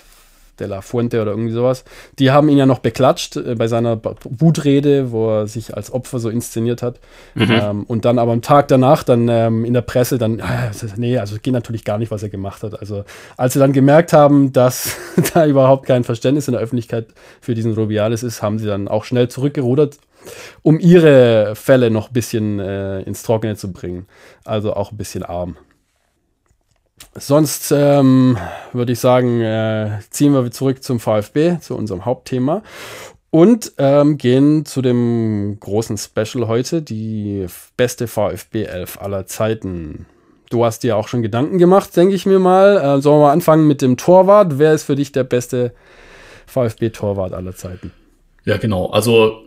de 0.60 0.68
la 0.68 0.82
Fuente 0.82 1.20
oder 1.20 1.32
irgendwie 1.32 1.52
sowas, 1.52 1.84
die 2.20 2.30
haben 2.30 2.48
ihn 2.48 2.60
ja 2.60 2.68
noch 2.68 2.78
beklatscht 2.78 3.38
äh, 3.38 3.56
bei 3.56 3.68
seiner 3.68 4.00
Wutrede, 4.24 5.12
wo 5.12 5.40
er 5.40 5.48
sich 5.48 5.76
als 5.76 5.92
Opfer 5.92 6.20
so 6.20 6.30
inszeniert 6.30 6.84
hat. 6.84 7.00
Mhm. 7.34 7.48
Ähm, 7.50 7.84
und 7.86 8.06
dann 8.06 8.20
aber 8.20 8.32
am 8.32 8.44
Tag 8.44 8.68
danach 8.68 9.02
dann 9.02 9.28
ähm, 9.28 9.66
in 9.66 9.74
der 9.74 9.82
Presse 9.82 10.20
dann, 10.20 10.38
äh, 10.38 10.70
nee, 10.98 11.18
also 11.18 11.38
geht 11.42 11.54
natürlich 11.54 11.84
gar 11.84 11.98
nicht, 11.98 12.12
was 12.12 12.22
er 12.22 12.30
gemacht 12.30 12.62
hat. 12.62 12.80
Also 12.80 13.06
als 13.36 13.54
sie 13.54 13.60
dann 13.60 13.74
gemerkt 13.74 14.14
haben, 14.14 14.54
dass 14.54 14.96
da 15.34 15.48
überhaupt 15.48 15.88
kein 15.88 16.04
Verständnis 16.04 16.48
in 16.48 16.52
der 16.52 16.62
Öffentlichkeit 16.62 17.08
für 17.42 17.56
diesen 17.56 17.74
Rubiales 17.74 18.22
ist, 18.22 18.44
haben 18.44 18.60
sie 18.60 18.68
dann 18.68 18.88
auch 18.88 19.04
schnell 19.04 19.30
zurückgerudert 19.30 19.98
um 20.62 20.80
ihre 20.80 21.56
Fälle 21.56 21.90
noch 21.90 22.10
ein 22.10 22.14
bisschen 22.14 22.60
äh, 22.60 23.02
ins 23.02 23.24
Trockene 23.24 23.56
zu 23.56 23.72
bringen. 23.72 24.08
Also 24.46 24.74
auch 24.74 24.92
ein 24.92 24.98
bisschen 24.98 25.24
arm. 25.24 25.58
Sonst 27.16 27.72
ähm, 27.72 28.38
würde 28.72 28.94
ich 28.94 29.00
sagen, 29.00 29.42
äh, 29.42 30.00
ziehen 30.10 30.34
wir 30.34 30.50
zurück 30.52 30.84
zum 30.84 31.00
VfB, 31.00 31.60
zu 31.60 31.76
unserem 31.76 32.06
Hauptthema. 32.06 32.64
Und 33.30 33.74
ähm, 33.80 34.20
gehen 34.20 34.64
zu 34.66 34.84
dem 34.84 35.58
großen 35.60 35.98
Special 35.98 36.48
heute, 36.48 36.84
die 36.84 37.48
beste 37.76 38.08
VfB 38.08 38.66
11 38.66 39.02
aller 39.02 39.26
Zeiten. 39.26 40.06
Du 40.52 40.64
hast 40.64 40.84
dir 40.84 40.98
auch 40.98 41.08
schon 41.08 41.24
Gedanken 41.24 41.58
gemacht, 41.58 41.96
denke 41.98 42.14
ich 42.14 42.28
mir 42.28 42.38
mal. 42.38 42.78
Äh, 42.78 43.02
sollen 43.02 43.22
wir 43.22 43.32
anfangen 43.32 43.68
mit 43.68 43.82
dem 43.82 43.98
Torwart? 43.98 44.60
Wer 44.60 44.74
ist 44.74 44.84
für 44.84 44.96
dich 44.96 45.12
der 45.12 45.24
beste 45.24 45.74
VfB-Torwart 46.46 47.34
aller 47.34 47.56
Zeiten? 47.56 47.92
Ja, 48.46 48.58
genau. 48.58 48.88
Also 48.88 49.42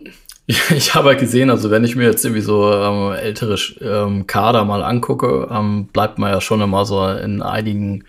ich 0.71 0.95
habe 0.95 1.09
halt 1.09 1.21
gesehen, 1.21 1.51
also 1.51 1.71
wenn 1.71 1.85
ich 1.85 1.97
mir 1.97 2.05
jetzt 2.05 2.25
irgendwie 2.25 2.43
so 2.43 2.73
ähm, 2.73 3.13
ältere 3.13 3.57
ähm, 3.81 4.27
Kader 4.27 4.65
mal 4.65 4.83
angucke, 4.83 5.49
ähm, 5.51 5.87
bleibt 5.89 6.19
man 6.19 6.33
ja 6.33 6.41
schon 6.41 6.61
immer 6.61 6.85
so 6.85 7.07
in 7.09 7.43
einigen, 7.43 8.05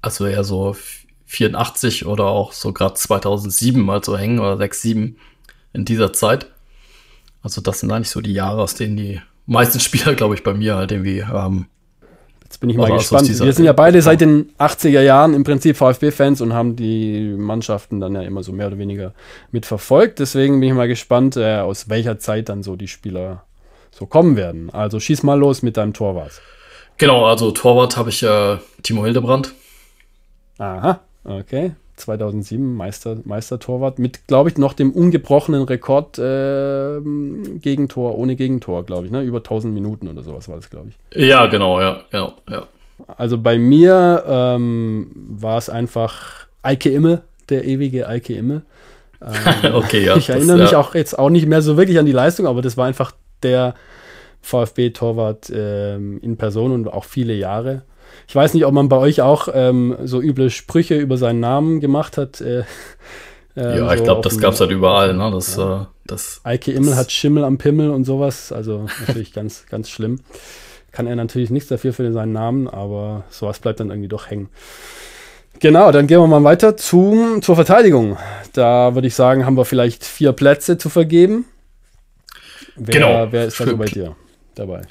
also 0.00 0.26
eher 0.26 0.44
so 0.44 0.76
84 1.26 2.06
oder 2.06 2.26
auch 2.26 2.52
so 2.52 2.72
gerade 2.72 2.94
2007 2.94 3.82
mal 3.82 4.02
so 4.02 4.16
hängen 4.16 4.38
oder 4.38 4.56
6, 4.56 4.80
7 4.80 5.16
in 5.72 5.84
dieser 5.84 6.12
Zeit. 6.12 6.46
Also 7.42 7.60
das 7.60 7.80
sind 7.80 7.90
eigentlich 7.90 8.10
so 8.10 8.20
die 8.20 8.32
Jahre, 8.32 8.62
aus 8.62 8.74
denen 8.76 8.96
die 8.96 9.20
meisten 9.46 9.80
Spieler, 9.80 10.14
glaube 10.14 10.36
ich, 10.36 10.44
bei 10.44 10.54
mir 10.54 10.76
halt 10.76 10.92
irgendwie 10.92 11.18
ähm, 11.18 11.66
Jetzt 12.56 12.60
bin 12.62 12.70
ich 12.70 12.78
mal 12.78 12.90
gespannt. 12.90 13.28
Wir 13.28 13.52
sind 13.52 13.66
ja 13.66 13.74
beide 13.74 14.00
seit 14.00 14.22
den 14.22 14.50
80er 14.58 15.02
Jahren 15.02 15.34
im 15.34 15.44
Prinzip 15.44 15.76
VfB-Fans 15.76 16.40
und 16.40 16.54
haben 16.54 16.74
die 16.74 17.34
Mannschaften 17.36 18.00
dann 18.00 18.14
ja 18.14 18.22
immer 18.22 18.42
so 18.42 18.50
mehr 18.50 18.68
oder 18.68 18.78
weniger 18.78 19.12
mitverfolgt. 19.52 20.20
Deswegen 20.20 20.58
bin 20.58 20.70
ich 20.70 20.74
mal 20.74 20.88
gespannt, 20.88 21.36
äh, 21.36 21.56
aus 21.58 21.90
welcher 21.90 22.18
Zeit 22.18 22.48
dann 22.48 22.62
so 22.62 22.74
die 22.76 22.88
Spieler 22.88 23.44
so 23.90 24.06
kommen 24.06 24.36
werden. 24.36 24.70
Also 24.70 25.00
schieß 25.00 25.22
mal 25.22 25.38
los 25.38 25.60
mit 25.60 25.76
deinem 25.76 25.92
Torwart. 25.92 26.40
Genau, 26.96 27.26
also 27.26 27.50
Torwart 27.50 27.98
habe 27.98 28.08
ich 28.08 28.22
äh, 28.22 28.56
Timo 28.82 29.04
Hildebrand. 29.04 29.52
Aha, 30.56 31.00
okay. 31.24 31.72
2007 31.96 32.74
Meister, 32.74 33.16
Meistertorwart 33.24 33.98
mit, 33.98 34.26
glaube 34.26 34.50
ich, 34.50 34.58
noch 34.58 34.72
dem 34.72 34.92
ungebrochenen 34.92 35.62
Rekord 35.62 36.18
äh, 36.18 37.00
Gegentor, 37.58 38.18
ohne 38.18 38.36
Gegentor, 38.36 38.84
glaube 38.84 39.06
ich, 39.06 39.12
ne? 39.12 39.22
Über 39.22 39.38
1000 39.38 39.72
Minuten 39.72 40.08
oder 40.08 40.22
sowas 40.22 40.48
war 40.48 40.56
das, 40.56 40.70
glaube 40.70 40.90
ich. 40.90 41.20
Ja, 41.20 41.46
genau, 41.46 41.80
ja, 41.80 42.00
genau, 42.10 42.34
ja. 42.48 42.66
Also 43.16 43.38
bei 43.38 43.58
mir 43.58 44.24
ähm, 44.26 45.10
war 45.14 45.58
es 45.58 45.68
einfach 45.68 46.46
Eike 46.62 46.90
Imme, 46.90 47.22
der 47.48 47.64
ewige 47.64 48.08
Eike 48.08 48.34
Imme. 48.34 48.62
Ähm, 49.64 49.74
okay, 49.74 50.04
ja. 50.04 50.14
Ich 50.14 50.28
erinnere 50.28 50.58
das, 50.58 50.64
mich 50.66 50.72
ja. 50.72 50.78
auch 50.78 50.94
jetzt 50.94 51.18
auch 51.18 51.30
nicht 51.30 51.46
mehr 51.46 51.62
so 51.62 51.78
wirklich 51.78 51.98
an 51.98 52.04
die 52.04 52.12
Leistung, 52.12 52.46
aber 52.46 52.60
das 52.60 52.76
war 52.76 52.86
einfach 52.86 53.12
der 53.42 53.74
VfB-Torwart 54.42 55.50
ähm, 55.54 56.20
in 56.20 56.36
Person 56.36 56.72
und 56.72 56.86
auch 56.86 57.04
viele 57.04 57.32
Jahre. 57.32 57.82
Ich 58.28 58.34
weiß 58.34 58.54
nicht, 58.54 58.66
ob 58.66 58.74
man 58.74 58.88
bei 58.88 58.96
euch 58.96 59.22
auch 59.22 59.48
ähm, 59.52 59.96
so 60.04 60.20
üble 60.20 60.50
Sprüche 60.50 60.96
über 60.96 61.16
seinen 61.16 61.40
Namen 61.40 61.80
gemacht 61.80 62.16
hat. 62.16 62.40
Äh, 62.40 62.64
äh, 63.56 63.78
ja, 63.78 63.94
ich 63.94 64.02
glaube, 64.02 64.22
das 64.22 64.38
gab 64.38 64.54
es 64.54 64.60
halt 64.60 64.70
überall. 64.70 65.14
Ne? 65.14 65.30
Das, 65.30 65.56
ja. 65.56 65.82
äh, 65.82 65.86
das, 66.06 66.40
Eike 66.44 66.72
Immel 66.72 66.90
das 66.90 66.98
hat 66.98 67.12
Schimmel 67.12 67.44
am 67.44 67.58
Pimmel 67.58 67.90
und 67.90 68.04
sowas. 68.04 68.52
Also 68.52 68.86
natürlich 69.06 69.32
ganz, 69.34 69.66
ganz 69.68 69.88
schlimm. 69.88 70.20
Kann 70.92 71.06
er 71.06 71.16
natürlich 71.16 71.50
nichts 71.50 71.68
dafür 71.68 71.92
für 71.92 72.10
seinen 72.12 72.32
Namen, 72.32 72.68
aber 72.68 73.24
sowas 73.30 73.58
bleibt 73.58 73.80
dann 73.80 73.90
irgendwie 73.90 74.08
doch 74.08 74.30
hängen. 74.30 74.48
Genau, 75.60 75.90
dann 75.90 76.06
gehen 76.06 76.20
wir 76.20 76.26
mal 76.26 76.44
weiter 76.44 76.76
zum, 76.76 77.40
zur 77.42 77.54
Verteidigung. 77.56 78.18
Da 78.52 78.94
würde 78.94 79.08
ich 79.08 79.14
sagen, 79.14 79.46
haben 79.46 79.56
wir 79.56 79.64
vielleicht 79.64 80.04
vier 80.04 80.32
Plätze 80.32 80.78
zu 80.78 80.88
vergeben. 80.90 81.46
Wer, 82.76 82.94
genau. 82.94 83.26
Wer 83.30 83.46
ist 83.46 83.58
da 83.58 83.66
so 83.66 83.76
bei 83.76 83.86
dir 83.86 84.16
dabei? 84.54 84.82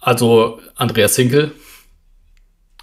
Also 0.00 0.60
Andreas 0.76 1.16
Hinkel, 1.16 1.52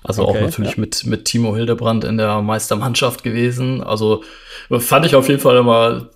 also 0.03 0.27
okay, 0.27 0.37
auch 0.37 0.41
natürlich 0.41 0.75
ja. 0.75 0.79
mit, 0.79 1.05
mit 1.05 1.25
Timo 1.25 1.55
Hildebrand 1.55 2.03
in 2.03 2.17
der 2.17 2.41
Meistermannschaft 2.41 3.23
gewesen. 3.23 3.83
Also 3.83 4.23
fand 4.79 5.05
ich 5.05 5.15
auf 5.15 5.27
jeden 5.29 5.39
Fall 5.39 5.57
immer 5.57 6.09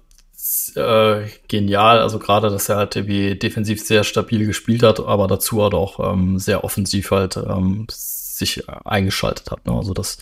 äh, 0.76 1.28
genial. 1.48 2.00
Also 2.00 2.20
gerade, 2.20 2.50
dass 2.50 2.70
er 2.70 2.78
halt 2.78 2.96
irgendwie 2.96 3.36
defensiv 3.36 3.84
sehr 3.84 4.04
stabil 4.04 4.46
gespielt 4.46 4.84
hat, 4.84 5.00
aber 5.00 5.28
dazu 5.28 5.62
halt 5.62 5.74
auch 5.74 6.14
ähm, 6.14 6.40
sehr 6.40 6.64
offensiv 6.64 7.12
halt 7.12 7.38
ähm, 7.38 7.86
sich 7.90 8.64
eingeschaltet 8.84 9.52
hat. 9.52 9.66
Ne? 9.66 9.74
Also 9.74 9.94
das, 9.94 10.18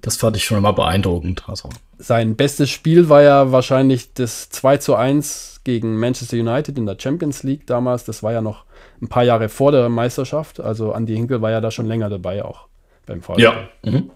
das 0.00 0.16
fand 0.16 0.36
ich 0.36 0.44
schon 0.44 0.58
immer 0.58 0.72
beeindruckend. 0.72 1.44
Also. 1.48 1.68
Sein 1.98 2.36
bestes 2.36 2.70
Spiel 2.70 3.08
war 3.08 3.22
ja 3.22 3.52
wahrscheinlich 3.52 4.14
das 4.14 4.50
2 4.50 4.78
zu 4.78 4.94
1 4.94 5.60
gegen 5.64 5.98
Manchester 5.98 6.36
United 6.36 6.78
in 6.78 6.86
der 6.86 6.96
Champions 6.98 7.42
League 7.42 7.66
damals. 7.66 8.04
Das 8.04 8.22
war 8.22 8.32
ja 8.32 8.40
noch 8.40 8.64
ein 9.00 9.08
paar 9.08 9.24
Jahre 9.24 9.48
vor 9.48 9.72
der 9.72 9.88
Meisterschaft. 9.88 10.60
Also 10.60 10.92
Andi 10.92 11.14
Hinkel 11.14 11.42
war 11.42 11.50
ja 11.50 11.60
da 11.60 11.70
schon 11.70 11.86
länger 11.86 12.08
dabei 12.08 12.44
auch 12.44 12.68
beim 13.06 13.22
VfB. 13.22 13.42
Ja. 13.42 13.68
Mhm. 13.84 14.10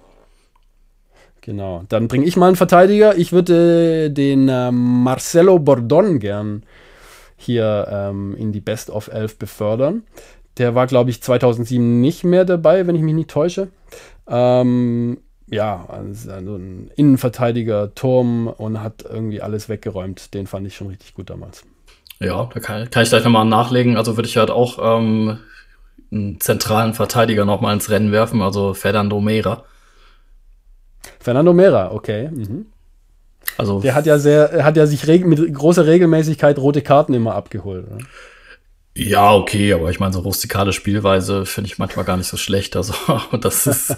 Genau. 1.41 1.85
Dann 1.89 2.09
bringe 2.09 2.25
ich 2.25 2.37
mal 2.37 2.47
einen 2.47 2.57
Verteidiger. 2.57 3.17
Ich 3.17 3.33
würde 3.33 4.11
den 4.11 4.49
äh, 4.49 4.71
Marcelo 4.71 5.59
Bordon 5.59 6.21
gern 6.21 6.63
hier 7.37 7.89
ähm, 7.91 8.37
in 8.37 8.53
die 8.53 8.61
Best 8.61 8.91
of 8.91 9.09
11 9.09 9.39
befördern. 9.39 10.05
Der 10.59 10.75
war, 10.75 10.87
glaube 10.87 11.11
ich, 11.11 11.23
2007 11.23 12.01
nicht 12.01 12.25
mehr 12.25 12.45
dabei, 12.45 12.87
wenn 12.87 12.95
ich 12.95 13.03
mich 13.03 13.15
nicht 13.15 13.31
täusche. 13.31 13.69
Ähm, 14.29 15.19
ja, 15.51 15.85
also 15.89 16.31
ein 16.31 16.91
Innenverteidiger, 16.95 17.95
Turm 17.95 18.47
und 18.47 18.81
hat 18.81 19.05
irgendwie 19.09 19.43
alles 19.43 19.69
weggeräumt. 19.69 20.35
Den 20.35 20.47
fand 20.47 20.67
ich 20.67 20.77
schon 20.77 20.89
richtig 20.89 21.15
gut 21.15 21.29
damals. 21.29 21.65
Ja, 22.23 22.49
da 22.53 22.61
kann, 22.61 22.91
kann 22.91 23.03
ich 23.03 23.09
gleich 23.09 23.25
nochmal 23.25 23.45
nachlegen. 23.45 23.97
Also 23.97 24.17
würde 24.17 24.29
ich 24.29 24.37
halt 24.37 24.51
auch 24.51 24.79
ähm, 24.99 25.39
einen 26.13 26.41
zentralen 26.41 26.95
Verteidiger 26.95 27.45
nochmal 27.45 27.75
ins 27.75 27.91
Rennen 27.91 28.13
werfen, 28.13 28.43
also 28.43 28.75
Fernando 28.75 29.21
Mera. 29.21 29.65
Fernando 31.19 31.53
Mera, 31.53 31.93
okay. 31.93 32.29
Mhm. 32.31 32.67
Also 33.59 33.81
der 33.81 33.95
hat 33.95 34.07
ja 34.07 34.19
sehr, 34.19 34.65
hat 34.65 34.77
ja 34.77 34.87
sich 34.87 35.07
mit 35.07 35.55
großer 35.55 35.87
Regelmäßigkeit 35.87 36.59
rote 36.59 36.83
Karten 36.83 37.15
immer 37.15 37.35
abgeholt. 37.35 37.87
Oder? 37.87 37.99
Ja, 38.95 39.33
okay, 39.33 39.73
aber 39.73 39.91
ich 39.91 40.01
meine, 40.01 40.13
so 40.13 40.21
rustikale 40.21 40.73
Spielweise 40.73 41.47
finde 41.47 41.69
ich 41.69 41.79
manchmal 41.79 42.05
gar 42.05 42.19
nicht 42.19 42.29
so 42.29 42.37
schlecht. 42.37 42.77
Also, 42.77 42.95
das 43.41 43.67
ist. 43.67 43.97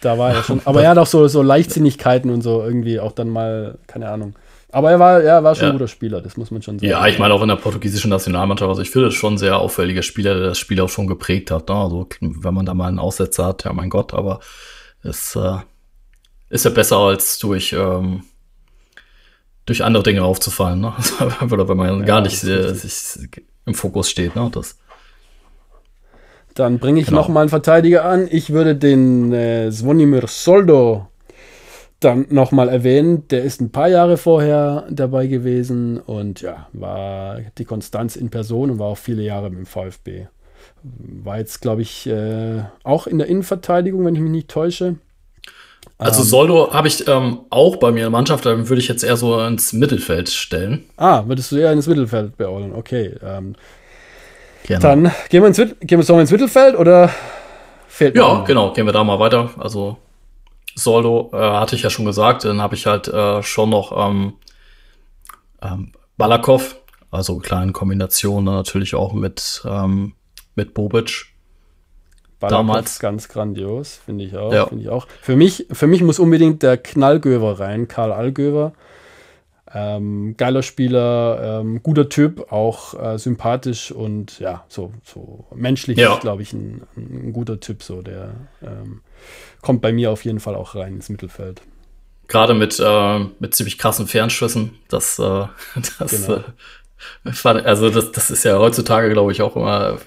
da 0.00 0.16
war 0.16 0.34
er 0.34 0.42
schon. 0.42 0.62
Aber 0.64 0.82
er 0.82 0.90
hat 0.90 0.98
auch 0.98 1.06
so, 1.06 1.28
so 1.28 1.42
Leichtsinnigkeiten 1.42 2.30
und 2.30 2.40
so 2.40 2.62
irgendwie 2.62 3.00
auch 3.00 3.12
dann 3.12 3.28
mal, 3.28 3.78
keine 3.86 4.08
Ahnung. 4.08 4.34
Aber 4.70 4.90
er 4.90 4.98
war, 4.98 5.22
er 5.22 5.42
war 5.42 5.54
schon 5.54 5.64
ja. 5.64 5.70
ein 5.70 5.78
guter 5.78 5.88
Spieler, 5.88 6.20
das 6.20 6.36
muss 6.36 6.50
man 6.50 6.60
schon 6.60 6.78
sagen. 6.78 6.90
Ja, 6.90 7.06
ich 7.06 7.18
meine 7.18 7.32
auch 7.32 7.40
in 7.40 7.48
der 7.48 7.56
portugiesischen 7.56 8.10
Nationalmannschaft, 8.10 8.68
also 8.68 8.82
ich 8.82 8.90
finde 8.90 9.08
es 9.08 9.14
schon 9.14 9.34
ein 9.34 9.38
sehr 9.38 9.58
auffälliger 9.58 10.02
Spieler, 10.02 10.34
der 10.34 10.48
das 10.48 10.58
Spiel 10.58 10.80
auch 10.80 10.90
schon 10.90 11.06
geprägt 11.06 11.50
hat. 11.50 11.68
Ne? 11.68 11.74
Also 11.74 12.06
wenn 12.20 12.54
man 12.54 12.66
da 12.66 12.74
mal 12.74 12.88
einen 12.88 12.98
Aussetzer 12.98 13.46
hat, 13.46 13.64
ja 13.64 13.72
mein 13.72 13.88
Gott, 13.88 14.12
aber 14.12 14.40
es 15.02 15.34
äh, 15.36 15.56
ist 16.50 16.66
ja 16.66 16.70
besser 16.70 16.98
als 16.98 17.38
durch, 17.38 17.72
ähm, 17.72 18.24
durch 19.64 19.82
andere 19.82 20.02
Dinge 20.02 20.22
aufzufallen. 20.22 20.80
Ne? 20.80 20.92
Oder 21.50 21.68
wenn 21.68 21.76
man 21.76 22.00
ja, 22.00 22.04
gar 22.04 22.20
nicht 22.20 22.44
äh, 22.44 22.74
sich 22.74 23.26
im 23.64 23.74
Fokus 23.74 24.10
steht. 24.10 24.36
Ne? 24.36 24.50
Das. 24.52 24.78
Dann 26.54 26.78
bringe 26.78 27.00
ich 27.00 27.06
genau. 27.06 27.20
noch 27.20 27.28
mal 27.28 27.40
einen 27.40 27.50
Verteidiger 27.50 28.04
an. 28.04 28.28
Ich 28.30 28.50
würde 28.50 28.74
den 28.74 29.32
äh, 29.32 29.70
Zvonimir 29.70 30.26
Soldo 30.26 31.08
dann 32.00 32.26
nochmal 32.30 32.68
erwähnen, 32.68 33.26
der 33.28 33.42
ist 33.42 33.60
ein 33.60 33.72
paar 33.72 33.88
Jahre 33.88 34.16
vorher 34.16 34.86
dabei 34.88 35.26
gewesen 35.26 35.98
und 35.98 36.40
ja, 36.42 36.68
war 36.72 37.40
die 37.58 37.64
Konstanz 37.64 38.14
in 38.14 38.30
Person 38.30 38.70
und 38.70 38.78
war 38.78 38.86
auch 38.86 38.98
viele 38.98 39.22
Jahre 39.22 39.50
mit 39.50 39.58
dem 39.58 39.66
VfB. 39.66 40.26
War 40.82 41.38
jetzt, 41.38 41.60
glaube 41.60 41.82
ich, 41.82 42.06
äh, 42.06 42.62
auch 42.84 43.08
in 43.08 43.18
der 43.18 43.26
Innenverteidigung, 43.26 44.04
wenn 44.04 44.14
ich 44.14 44.20
mich 44.20 44.30
nicht 44.30 44.48
täusche. 44.48 44.96
Also 45.98 46.22
ähm, 46.22 46.28
Soldo 46.28 46.72
habe 46.72 46.86
ich 46.86 47.08
ähm, 47.08 47.40
auch 47.50 47.76
bei 47.76 47.90
mir 47.90 47.98
in 47.98 48.04
der 48.04 48.10
Mannschaft, 48.10 48.46
dann 48.46 48.68
würde 48.68 48.80
ich 48.80 48.86
jetzt 48.86 49.02
eher 49.02 49.16
so 49.16 49.40
ins 49.40 49.72
Mittelfeld 49.72 50.28
stellen. 50.28 50.84
Ah, 50.96 51.24
würdest 51.26 51.50
du 51.50 51.56
eher 51.56 51.72
ins 51.72 51.88
Mittelfeld 51.88 52.36
beordern? 52.36 52.72
Okay. 52.74 53.16
Ähm, 53.24 53.56
Dann 54.68 55.10
gehen 55.30 55.42
wir, 55.42 55.48
ins, 55.48 55.56
gehen 55.56 56.06
wir 56.06 56.20
ins 56.20 56.30
Mittelfeld 56.30 56.76
oder 56.76 57.10
fehlt 57.88 58.14
Ja, 58.14 58.44
genau, 58.46 58.72
gehen 58.72 58.86
wir 58.86 58.92
da 58.92 59.02
mal 59.02 59.18
weiter. 59.18 59.50
Also 59.58 59.96
Soldo 60.78 61.30
äh, 61.32 61.36
hatte 61.36 61.76
ich 61.76 61.82
ja 61.82 61.90
schon 61.90 62.04
gesagt, 62.04 62.44
dann 62.44 62.62
habe 62.62 62.74
ich 62.74 62.86
halt 62.86 63.08
äh, 63.08 63.42
schon 63.42 63.70
noch 63.70 63.92
ähm, 64.08 64.34
ähm, 65.60 65.92
Balakov, 66.16 66.76
also 67.10 67.38
kleine 67.38 67.72
Kombination 67.72 68.44
natürlich 68.44 68.94
auch 68.94 69.12
mit, 69.12 69.62
ähm, 69.64 70.14
mit 70.54 70.74
Bobic. 70.74 71.26
Balakov 72.40 72.58
damals 72.58 72.98
ganz 73.00 73.28
grandios, 73.28 74.00
finde 74.04 74.24
ich 74.24 74.36
auch, 74.36 74.52
ja. 74.52 74.66
finde 74.66 74.84
ich 74.84 74.90
auch. 74.90 75.08
Für 75.20 75.34
mich, 75.34 75.66
für 75.72 75.88
mich 75.88 76.02
muss 76.02 76.20
unbedingt 76.20 76.62
der 76.62 76.76
Knallgöver 76.76 77.58
rein, 77.58 77.88
Karl 77.88 78.12
Allgöver. 78.12 78.72
Ähm, 79.74 80.34
geiler 80.36 80.62
Spieler, 80.62 81.60
ähm, 81.60 81.82
guter 81.82 82.08
Typ, 82.08 82.52
auch 82.52 82.94
äh, 82.94 83.18
sympathisch 83.18 83.92
und 83.92 84.38
ja, 84.38 84.64
so, 84.68 84.92
so 85.04 85.46
menschlich, 85.54 85.98
ja. 85.98 86.16
glaube 86.18 86.42
ich, 86.42 86.54
ein, 86.54 86.82
ein, 86.96 87.32
guter 87.34 87.60
Typ, 87.60 87.82
so 87.82 88.00
der 88.00 88.34
ähm, 88.62 89.02
kommt 89.60 89.82
bei 89.82 89.92
mir 89.92 90.10
auf 90.10 90.24
jeden 90.24 90.40
Fall 90.40 90.54
auch 90.54 90.74
rein 90.74 90.94
ins 90.94 91.10
Mittelfeld. 91.10 91.60
Gerade 92.28 92.54
mit, 92.54 92.80
äh, 92.80 93.18
mit 93.40 93.54
ziemlich 93.54 93.76
krassen 93.76 94.06
Fernschüssen, 94.06 94.78
das, 94.88 95.18
äh, 95.18 95.22
das 95.98 96.26
genau. 96.26 96.40
äh, 97.24 97.62
also 97.64 97.90
das, 97.90 98.12
das 98.12 98.30
ist 98.30 98.44
ja 98.44 98.58
heutzutage, 98.58 99.12
glaube 99.12 99.32
ich, 99.32 99.42
auch 99.42 99.54
immer, 99.54 99.98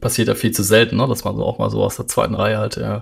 passiert 0.00 0.28
ja 0.28 0.34
viel 0.34 0.52
zu 0.52 0.62
selten, 0.62 0.96
ne? 0.96 1.08
dass 1.08 1.24
man 1.24 1.36
so 1.36 1.44
auch 1.44 1.58
mal 1.58 1.70
so 1.70 1.82
aus 1.82 1.96
der 1.96 2.06
zweiten 2.06 2.34
Reihe 2.34 2.58
halt 2.58 2.76
äh, 2.76 3.00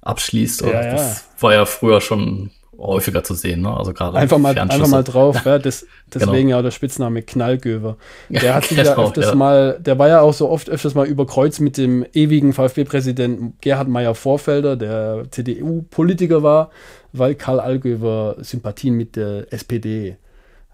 abschließt. 0.00 0.62
Ja, 0.62 0.70
ja. 0.70 0.92
Das 0.92 1.28
war 1.38 1.52
ja 1.52 1.66
früher 1.66 2.00
schon 2.00 2.50
häufiger 2.80 3.22
zu 3.22 3.34
sehen, 3.34 3.60
ne? 3.60 3.76
Also 3.76 3.92
gerade 3.92 4.16
einfach 4.16 4.38
mal, 4.38 4.58
einfach 4.58 4.88
mal 4.88 5.04
drauf, 5.04 5.44
ja, 5.44 5.58
das, 5.58 5.86
deswegen 6.14 6.48
genau. 6.48 6.56
ja 6.56 6.62
der 6.62 6.70
Spitzname 6.70 7.22
Knallgöver. 7.22 7.96
Der 8.30 8.54
hat 8.54 8.64
sich 8.64 8.78
ja 8.78 8.94
genau, 8.94 9.08
öfters 9.08 9.26
ja. 9.26 9.34
mal, 9.34 9.78
der 9.80 9.98
war 9.98 10.08
ja 10.08 10.20
auch 10.20 10.32
so 10.32 10.48
oft 10.48 10.70
öfters 10.70 10.94
mal 10.94 11.06
überkreuzt 11.06 11.60
mit 11.60 11.76
dem 11.76 12.06
ewigen 12.12 12.52
VfB-Präsidenten 12.52 13.54
Gerhard 13.60 13.88
Meyer-Vorfelder, 13.88 14.76
der 14.76 15.24
CDU-Politiker 15.30 16.42
war, 16.42 16.70
weil 17.12 17.34
Karl 17.34 17.60
Allgöver 17.60 18.36
Sympathien 18.40 18.94
mit 18.94 19.16
der 19.16 19.52
SPD 19.52 20.16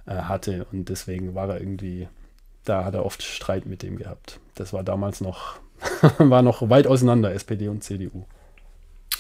äh, 0.07 0.15
hatte 0.15 0.67
und 0.73 0.89
deswegen 0.89 1.35
war 1.35 1.49
er 1.49 1.61
irgendwie, 1.61 2.09
da 2.65 2.85
hat 2.85 2.95
er 2.95 3.05
oft 3.05 3.23
Streit 3.23 3.67
mit 3.67 3.83
dem 3.83 3.97
gehabt. 3.97 4.39
Das 4.55 4.73
war 4.73 4.85
damals 4.85 5.21
noch, 5.21 5.57
war 6.19 6.43
noch 6.43 6.69
weit 6.71 6.87
auseinander, 6.87 7.33
SPD 7.33 7.69
und 7.69 7.83
CDU. 7.83 8.25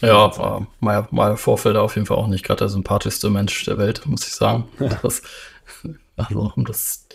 Ja, 0.00 0.36
war 0.36 0.66
mal, 0.80 1.08
mal 1.10 1.36
Vorfelder 1.36 1.82
auf 1.82 1.94
jeden 1.94 2.06
Fall 2.06 2.16
auch 2.16 2.26
nicht 2.26 2.44
gerade 2.44 2.58
der 2.58 2.68
sympathischste 2.68 3.30
Mensch 3.30 3.64
der 3.64 3.78
Welt, 3.78 4.02
muss 4.06 4.26
ich 4.26 4.34
sagen. 4.34 4.64
Das, 5.02 5.22
also, 6.16 6.52
um 6.56 6.64
das 6.64 7.06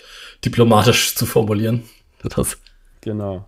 diplomatisch 0.44 1.16
zu 1.16 1.26
formulieren. 1.26 1.84
Das. 2.24 2.58
Genau. 3.02 3.46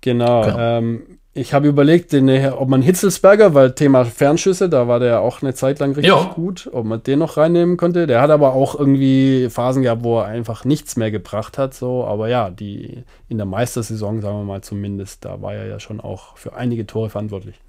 Genau. 0.00 0.42
genau. 0.42 0.58
Ähm, 0.58 1.18
ich 1.32 1.54
habe 1.54 1.68
überlegt, 1.68 2.12
den, 2.12 2.28
ob 2.52 2.68
man 2.68 2.82
Hitzelsberger, 2.82 3.54
weil 3.54 3.72
Thema 3.72 4.04
Fernschüsse, 4.04 4.68
da 4.68 4.88
war 4.88 4.98
der 4.98 5.20
auch 5.20 5.42
eine 5.42 5.54
Zeit 5.54 5.78
lang 5.78 5.90
richtig 5.92 6.08
ja. 6.08 6.32
gut, 6.34 6.68
ob 6.72 6.84
man 6.84 7.02
den 7.04 7.20
noch 7.20 7.36
reinnehmen 7.36 7.76
konnte. 7.76 8.08
Der 8.08 8.20
hat 8.20 8.30
aber 8.30 8.52
auch 8.52 8.74
irgendwie 8.76 9.48
Phasen 9.48 9.82
gehabt, 9.82 10.02
wo 10.02 10.18
er 10.18 10.26
einfach 10.26 10.64
nichts 10.64 10.96
mehr 10.96 11.12
gebracht 11.12 11.56
hat. 11.56 11.72
So, 11.72 12.04
aber 12.04 12.28
ja, 12.28 12.50
die 12.50 13.04
in 13.28 13.36
der 13.36 13.46
Meistersaison, 13.46 14.20
sagen 14.20 14.38
wir 14.38 14.44
mal 14.44 14.62
zumindest, 14.62 15.24
da 15.24 15.40
war 15.40 15.54
er 15.54 15.66
ja 15.66 15.78
schon 15.78 16.00
auch 16.00 16.36
für 16.36 16.54
einige 16.54 16.84
Tore 16.84 17.10
verantwortlich. 17.10 17.60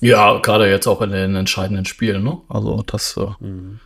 Ja, 0.00 0.38
gerade 0.38 0.70
jetzt 0.70 0.86
auch 0.86 1.02
in 1.02 1.10
den 1.10 1.34
entscheidenden 1.34 1.84
Spielen, 1.84 2.22
ne? 2.22 2.38
Also 2.48 2.82
das 2.82 3.16
äh, 3.16 3.44
mhm. 3.44 3.80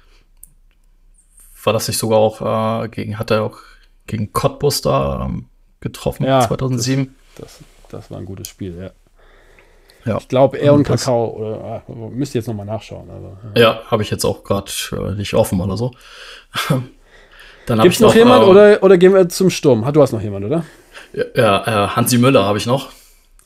war 1.64 1.72
das 1.72 1.88
nicht 1.88 1.98
sogar 1.98 2.18
auch 2.18 2.84
äh, 2.84 2.88
gegen, 2.88 3.18
hat 3.18 3.30
er 3.30 3.44
auch 3.44 3.58
gegen 4.06 4.32
Cottbus 4.32 4.82
da 4.82 5.24
ähm, 5.24 5.46
getroffen 5.80 6.24
ja, 6.24 6.46
2007. 6.46 7.14
Das, 7.36 7.46
das, 7.46 7.60
das, 7.88 8.10
war 8.10 8.18
ein 8.18 8.26
gutes 8.26 8.48
Spiel, 8.48 8.76
ja. 8.76 8.90
ja. 10.12 10.18
Ich 10.18 10.28
glaube, 10.28 10.58
er 10.58 10.72
und, 10.74 10.80
und 10.80 10.84
Kakao, 10.84 11.30
oder 11.30 11.82
äh, 11.88 11.92
müsst 12.10 12.34
ihr 12.34 12.40
jetzt 12.40 12.48
nochmal 12.48 12.66
nachschauen. 12.66 13.08
Also, 13.10 13.36
ja, 13.54 13.62
ja 13.62 13.80
habe 13.86 14.02
ich 14.02 14.10
jetzt 14.10 14.24
auch 14.24 14.44
gerade 14.44 14.70
äh, 14.92 15.14
nicht 15.14 15.34
offen 15.34 15.60
oder 15.60 15.76
so. 15.76 15.92
Dann 17.66 17.80
Gibt 17.80 17.94
es 17.94 18.00
noch, 18.00 18.08
noch 18.08 18.16
jemand 18.16 18.42
ähm, 18.42 18.50
oder, 18.50 18.82
oder 18.82 18.98
gehen 18.98 19.14
wir 19.14 19.28
zum 19.28 19.48
Sturm? 19.48 19.90
Du 19.92 20.02
hast 20.02 20.12
noch 20.12 20.20
jemand, 20.20 20.44
oder? 20.44 20.64
Ja, 21.36 21.84
äh, 21.84 21.88
Hansi 21.88 22.18
Müller 22.18 22.44
habe 22.44 22.58
ich 22.58 22.66
noch. 22.66 22.90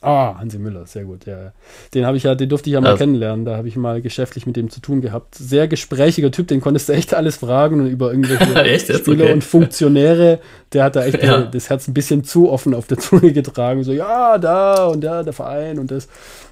Ah, 0.01 0.37
Hansi 0.37 0.59
Müller, 0.59 0.85
sehr 0.85 1.05
gut. 1.05 1.25
Ja. 1.25 1.53
Den 1.93 2.05
habe 2.05 2.17
ich 2.17 2.23
ja, 2.23 2.35
den 2.35 2.49
durfte 2.49 2.69
ich 2.69 2.75
ja 2.75 2.81
mal 2.81 2.91
also. 2.91 2.99
kennenlernen. 2.99 3.45
Da 3.45 3.57
habe 3.57 3.67
ich 3.67 3.75
mal 3.75 4.01
geschäftlich 4.01 4.45
mit 4.45 4.55
dem 4.55 4.69
zu 4.69 4.79
tun 4.79 5.01
gehabt. 5.01 5.33
Sehr 5.33 5.67
gesprächiger 5.67 6.29
Typ, 6.31 6.47
den 6.47 6.61
konntest 6.61 6.89
du 6.89 6.93
echt 6.93 7.15
alles 7.15 7.37
fragen 7.37 7.81
und 7.81 7.87
über 7.87 8.11
irgendwelche 8.11 8.55
echt? 8.63 8.93
Spieler 8.93 9.25
okay. 9.25 9.33
und 9.33 9.43
Funktionäre. 9.43 10.39
Der 10.71 10.83
hat 10.83 10.95
da 10.95 11.03
echt 11.03 11.23
ja. 11.23 11.41
das 11.41 11.69
Herz 11.69 11.87
ein 11.87 11.95
bisschen 11.95 12.23
zu 12.23 12.51
offen 12.51 12.75
auf 12.75 12.85
der 12.85 12.97
Zunge 12.99 13.33
getragen. 13.33 13.83
So, 13.83 13.91
ja, 13.91 14.37
da 14.37 14.85
und 14.85 15.03
da, 15.03 15.23
der 15.23 15.33
Verein 15.33 15.79
und 15.79 15.89
das. 15.89 16.07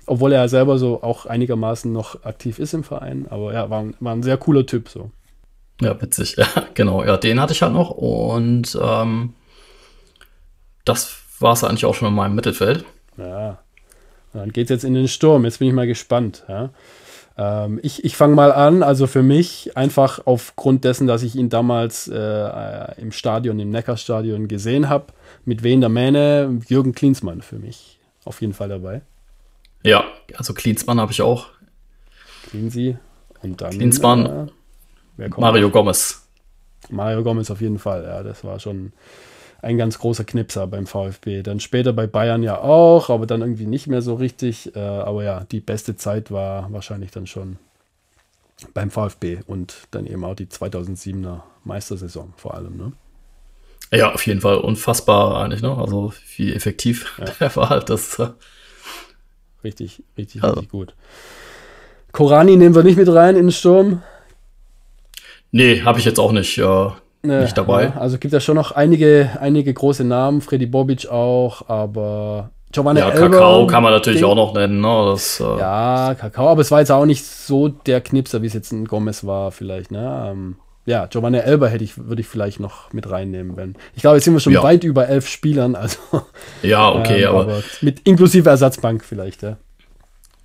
Obwohl 0.07 0.33
er 0.33 0.41
ja 0.41 0.47
selber 0.47 0.79
so 0.79 1.03
auch 1.03 1.27
einigermaßen 1.27 1.91
noch 1.91 2.23
aktiv 2.23 2.57
ist 2.57 2.73
im 2.73 2.83
Verein. 2.83 3.27
Aber 3.29 3.53
ja, 3.53 3.69
war, 3.69 3.85
war 3.99 4.15
ein 4.15 4.23
sehr 4.23 4.37
cooler 4.37 4.65
Typ 4.65 4.89
so. 4.89 5.11
Ja, 5.81 6.01
witzig. 6.01 6.35
Ja, 6.37 6.47
genau. 6.73 7.03
Ja, 7.03 7.17
den 7.17 7.39
hatte 7.39 7.53
ich 7.53 7.61
halt 7.61 7.73
noch. 7.73 7.91
Und 7.91 8.77
ähm, 8.81 9.33
das 10.83 11.15
war 11.39 11.53
es 11.53 11.63
eigentlich 11.63 11.85
auch 11.85 11.93
schon 11.93 12.07
in 12.07 12.15
meinem 12.15 12.33
Mittelfeld. 12.35 12.85
Ja. 13.17 13.59
Dann 14.33 14.51
geht 14.51 14.65
es 14.65 14.69
jetzt 14.69 14.83
in 14.83 14.93
den 14.93 15.07
Sturm. 15.07 15.45
Jetzt 15.45 15.59
bin 15.59 15.67
ich 15.67 15.73
mal 15.73 15.87
gespannt. 15.87 16.43
Ja. 16.47 16.69
Ähm, 17.37 17.79
ich 17.83 18.03
ich 18.03 18.15
fange 18.17 18.35
mal 18.35 18.51
an. 18.51 18.83
Also 18.83 19.07
für 19.07 19.23
mich 19.23 19.77
einfach 19.77 20.21
aufgrund 20.25 20.83
dessen, 20.83 21.07
dass 21.07 21.23
ich 21.23 21.35
ihn 21.35 21.49
damals 21.49 22.07
äh, 22.07 23.01
im 23.01 23.11
Stadion, 23.11 23.59
im 23.59 23.71
Neckarstadion 23.71 24.47
gesehen 24.47 24.89
habe, 24.89 25.07
mit 25.45 25.63
Wen 25.63 25.81
der 25.81 25.89
Mähne, 25.89 26.59
Jürgen 26.67 26.93
Klinsmann 26.93 27.41
für 27.41 27.57
mich 27.57 27.99
auf 28.25 28.41
jeden 28.41 28.53
Fall 28.53 28.69
dabei. 28.69 29.01
Ja, 29.83 30.03
also 30.35 30.53
Klinsmann 30.53 30.99
habe 30.99 31.11
ich 31.11 31.21
auch. 31.21 31.47
Klinsi 32.49 32.97
und 33.41 33.61
dann. 33.61 33.71
Klinsmann. 33.71 34.49
Äh, 35.17 35.29
Mario 35.37 35.69
Gomez. 35.69 36.27
Mario 36.89 37.23
Gomez 37.23 37.49
auf 37.51 37.61
jeden 37.61 37.79
Fall, 37.79 38.03
ja, 38.03 38.23
das 38.23 38.43
war 38.43 38.59
schon 38.59 38.93
ein 39.65 39.79
ganz 39.79 39.97
großer 39.97 40.23
Knipser 40.23 40.67
beim 40.67 40.85
VfB. 40.85 41.41
Dann 41.41 41.59
später 41.59 41.91
bei 41.91 42.05
Bayern 42.05 42.43
ja 42.43 42.59
auch, 42.59 43.09
aber 43.09 43.25
dann 43.25 43.41
irgendwie 43.41 43.65
nicht 43.65 43.87
mehr 43.87 44.03
so 44.03 44.13
richtig. 44.13 44.75
Äh, 44.75 44.79
aber 44.79 45.23
ja, 45.23 45.43
die 45.51 45.59
beste 45.59 45.95
Zeit 45.95 46.29
war 46.29 46.71
wahrscheinlich 46.71 47.09
dann 47.09 47.25
schon 47.25 47.57
beim 48.75 48.91
VfB 48.91 49.39
und 49.47 49.75
dann 49.89 50.05
eben 50.05 50.23
auch 50.23 50.35
die 50.35 50.45
2007er 50.45 51.41
Meistersaison 51.63 52.33
vor 52.37 52.53
allem. 52.53 52.77
Ne? 52.77 52.91
Ja, 53.91 54.13
auf 54.13 54.25
jeden 54.27 54.39
Fall 54.39 54.57
unfassbar 54.57 55.43
eigentlich, 55.43 55.63
ne? 55.63 55.75
Also 55.75 56.13
wie 56.37 56.53
effektiv 56.53 57.17
ja. 57.17 57.25
der 57.39 57.55
war 57.55 57.69
halt 57.69 57.89
das. 57.89 58.19
Äh 58.19 58.29
richtig, 59.63 60.03
richtig, 60.15 60.43
also. 60.43 60.53
richtig 60.57 60.69
gut. 60.69 60.93
Korani 62.11 62.55
nehmen 62.55 62.75
wir 62.75 62.83
nicht 62.83 62.97
mit 62.97 63.09
rein 63.09 63.35
in 63.35 63.47
den 63.47 63.51
Sturm. 63.51 64.03
Nee, 65.51 65.81
habe 65.81 65.97
ich 65.97 66.05
jetzt 66.05 66.19
auch 66.19 66.31
nicht. 66.31 66.55
Äh, 66.59 66.89
nicht 67.25 67.57
dabei. 67.57 67.85
Ja, 67.85 67.97
also 67.97 68.17
gibt 68.17 68.33
ja 68.33 68.39
schon 68.39 68.55
noch 68.55 68.71
einige, 68.71 69.29
einige 69.39 69.73
große 69.73 70.03
Namen, 70.03 70.41
Freddy 70.41 70.65
Bobic 70.65 71.07
auch, 71.07 71.67
aber 71.69 72.49
Giovanni 72.71 72.99
ja, 72.99 73.09
Elber, 73.09 73.29
Kakao 73.29 73.67
kann 73.67 73.83
man 73.83 73.93
natürlich 73.93 74.21
den, 74.21 74.29
auch 74.29 74.35
noch 74.35 74.53
nennen. 74.53 74.81
Ne? 74.81 75.05
Das, 75.11 75.39
äh, 75.39 75.43
ja, 75.43 76.15
Kakao, 76.19 76.49
aber 76.49 76.61
es 76.61 76.71
war 76.71 76.79
jetzt 76.79 76.91
auch 76.91 77.05
nicht 77.05 77.25
so 77.25 77.69
der 77.69 78.01
Knipser, 78.01 78.41
wie 78.41 78.47
es 78.47 78.53
jetzt 78.53 78.71
ein 78.73 78.85
Gomez 78.85 79.25
war, 79.25 79.51
vielleicht. 79.51 79.91
Ne? 79.91 80.29
Ähm, 80.31 80.55
ja, 80.85 81.07
Giovanni 81.07 81.37
Elber 81.37 81.69
hätte 81.69 81.83
ich, 81.83 81.97
würde 81.97 82.21
ich 82.21 82.27
vielleicht 82.27 82.59
noch 82.59 82.93
mit 82.93 83.09
reinnehmen, 83.09 83.55
wenn. 83.57 83.75
Ich 83.95 84.01
glaube, 84.01 84.17
jetzt 84.17 84.25
sind 84.25 84.33
wir 84.33 84.39
schon 84.39 84.53
ja. 84.53 84.61
weit 84.61 84.83
über 84.83 85.07
elf 85.07 85.27
Spielern, 85.27 85.75
also. 85.75 85.97
Ja, 86.61 86.91
okay, 86.91 87.23
ähm, 87.23 87.29
aber, 87.29 87.41
aber, 87.41 87.63
Mit 87.81 88.01
inklusive 88.01 88.49
Ersatzbank 88.49 89.03
vielleicht, 89.03 89.41
ja. 89.41 89.57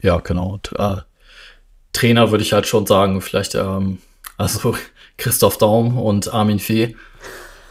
Ja, 0.01 0.19
genau. 0.19 0.59
Äh, 0.79 0.97
Trainer 1.93 2.31
würde 2.31 2.43
ich 2.43 2.53
halt 2.53 2.67
schon 2.67 2.87
sagen, 2.87 3.21
vielleicht, 3.21 3.55
ähm, 3.55 3.99
also 4.39 4.75
Christoph 5.21 5.59
Daum 5.59 5.99
und 5.99 6.33
Armin 6.33 6.59
Fee. 6.59 6.97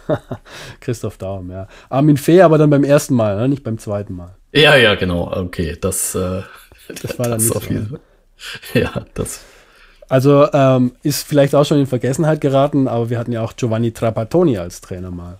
Christoph 0.80 1.18
Daum, 1.18 1.52
ja. 1.52 1.68
Armin 1.90 2.18
Fee 2.18 2.42
aber 2.42 2.58
dann 2.58 2.70
beim 2.70 2.84
ersten 2.84 3.16
Mal, 3.16 3.36
ne? 3.38 3.50
nicht 3.50 3.64
beim 3.64 3.78
zweiten 3.78 4.14
Mal. 4.14 4.36
Ja, 4.54 4.76
ja, 4.76 4.96
genau. 4.96 5.32
Okay, 5.32 5.76
das, 5.80 6.16
äh, 6.16 6.44
das 7.02 7.18
war 7.20 7.28
dann 7.28 7.40
das 7.50 7.54
nicht 7.54 7.64
so. 7.70 7.74
Ne? 7.74 8.00
Ja, 8.74 9.06
das. 9.16 9.42
Also 10.08 10.48
ähm, 10.54 10.94
ist 11.04 11.28
vielleicht 11.28 11.54
auch 11.54 11.66
schon 11.66 11.80
in 11.80 11.88
Vergessenheit 11.88 12.40
geraten, 12.40 12.88
aber 12.88 13.10
wir 13.10 13.20
hatten 13.20 13.32
ja 13.32 13.44
auch 13.44 13.56
Giovanni 13.56 13.92
Trapattoni 13.92 14.58
als 14.58 14.80
Trainer 14.80 15.12
mal. 15.12 15.40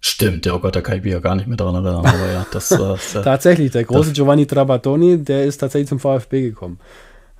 Stimmt, 0.00 0.44
ja, 0.44 0.54
oh 0.54 0.58
Gott, 0.58 0.76
da 0.76 0.82
kann 0.82 0.98
ich 0.98 1.04
mich 1.04 1.12
ja 1.12 1.20
gar 1.20 1.34
nicht 1.34 1.46
mehr 1.46 1.56
dran 1.56 1.74
erinnern. 1.74 2.04
Aber 2.04 2.30
ja, 2.30 2.46
das, 2.52 2.70
äh, 2.70 3.22
tatsächlich, 3.22 3.72
der 3.72 3.84
große 3.84 4.12
Giovanni 4.12 4.46
Trapattoni, 4.46 5.24
der 5.24 5.44
ist 5.44 5.58
tatsächlich 5.58 5.88
zum 5.88 5.98
VfB 5.98 6.42
gekommen. 6.42 6.78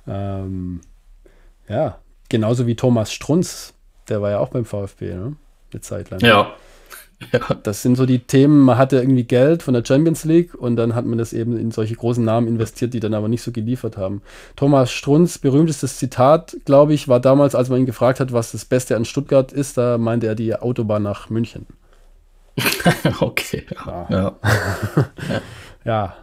Ähm, 0.07 0.81
ja, 1.69 1.99
genauso 2.27 2.65
wie 2.65 2.75
Thomas 2.75 3.13
Strunz, 3.13 3.74
der 4.09 4.21
war 4.21 4.31
ja 4.31 4.39
auch 4.39 4.49
beim 4.49 4.65
VfB, 4.65 5.13
ne? 5.13 5.35
Eine 5.71 5.81
Zeit 5.81 6.09
lang. 6.09 6.19
Ja. 6.21 6.53
ja. 7.31 7.39
Das 7.63 7.81
sind 7.81 7.95
so 7.95 8.05
die 8.05 8.19
Themen, 8.19 8.61
man 8.61 8.77
hatte 8.77 8.97
irgendwie 8.97 9.23
Geld 9.23 9.63
von 9.63 9.73
der 9.73 9.83
Champions 9.85 10.23
League 10.25 10.53
und 10.53 10.75
dann 10.75 10.95
hat 10.95 11.05
man 11.05 11.17
das 11.17 11.33
eben 11.33 11.57
in 11.57 11.71
solche 11.71 11.95
großen 11.95 12.23
Namen 12.23 12.47
investiert, 12.47 12.93
die 12.93 12.99
dann 12.99 13.13
aber 13.13 13.27
nicht 13.27 13.41
so 13.41 13.51
geliefert 13.51 13.97
haben. 13.97 14.21
Thomas 14.55 14.91
Strunz, 14.91 15.37
berühmtestes 15.37 15.97
Zitat, 15.97 16.55
glaube 16.65 16.93
ich, 16.93 17.07
war 17.07 17.19
damals, 17.19 17.55
als 17.55 17.69
man 17.69 17.79
ihn 17.79 17.85
gefragt 17.85 18.19
hat, 18.19 18.31
was 18.31 18.51
das 18.51 18.65
Beste 18.65 18.95
an 18.95 19.05
Stuttgart 19.05 19.51
ist, 19.51 19.77
da 19.77 19.97
meinte 19.97 20.27
er 20.27 20.35
die 20.35 20.55
Autobahn 20.55 21.03
nach 21.03 21.29
München. 21.29 21.65
okay. 23.19 23.65
Ja. 23.85 24.07
Ja. 24.09 24.35
ja. 25.83 26.15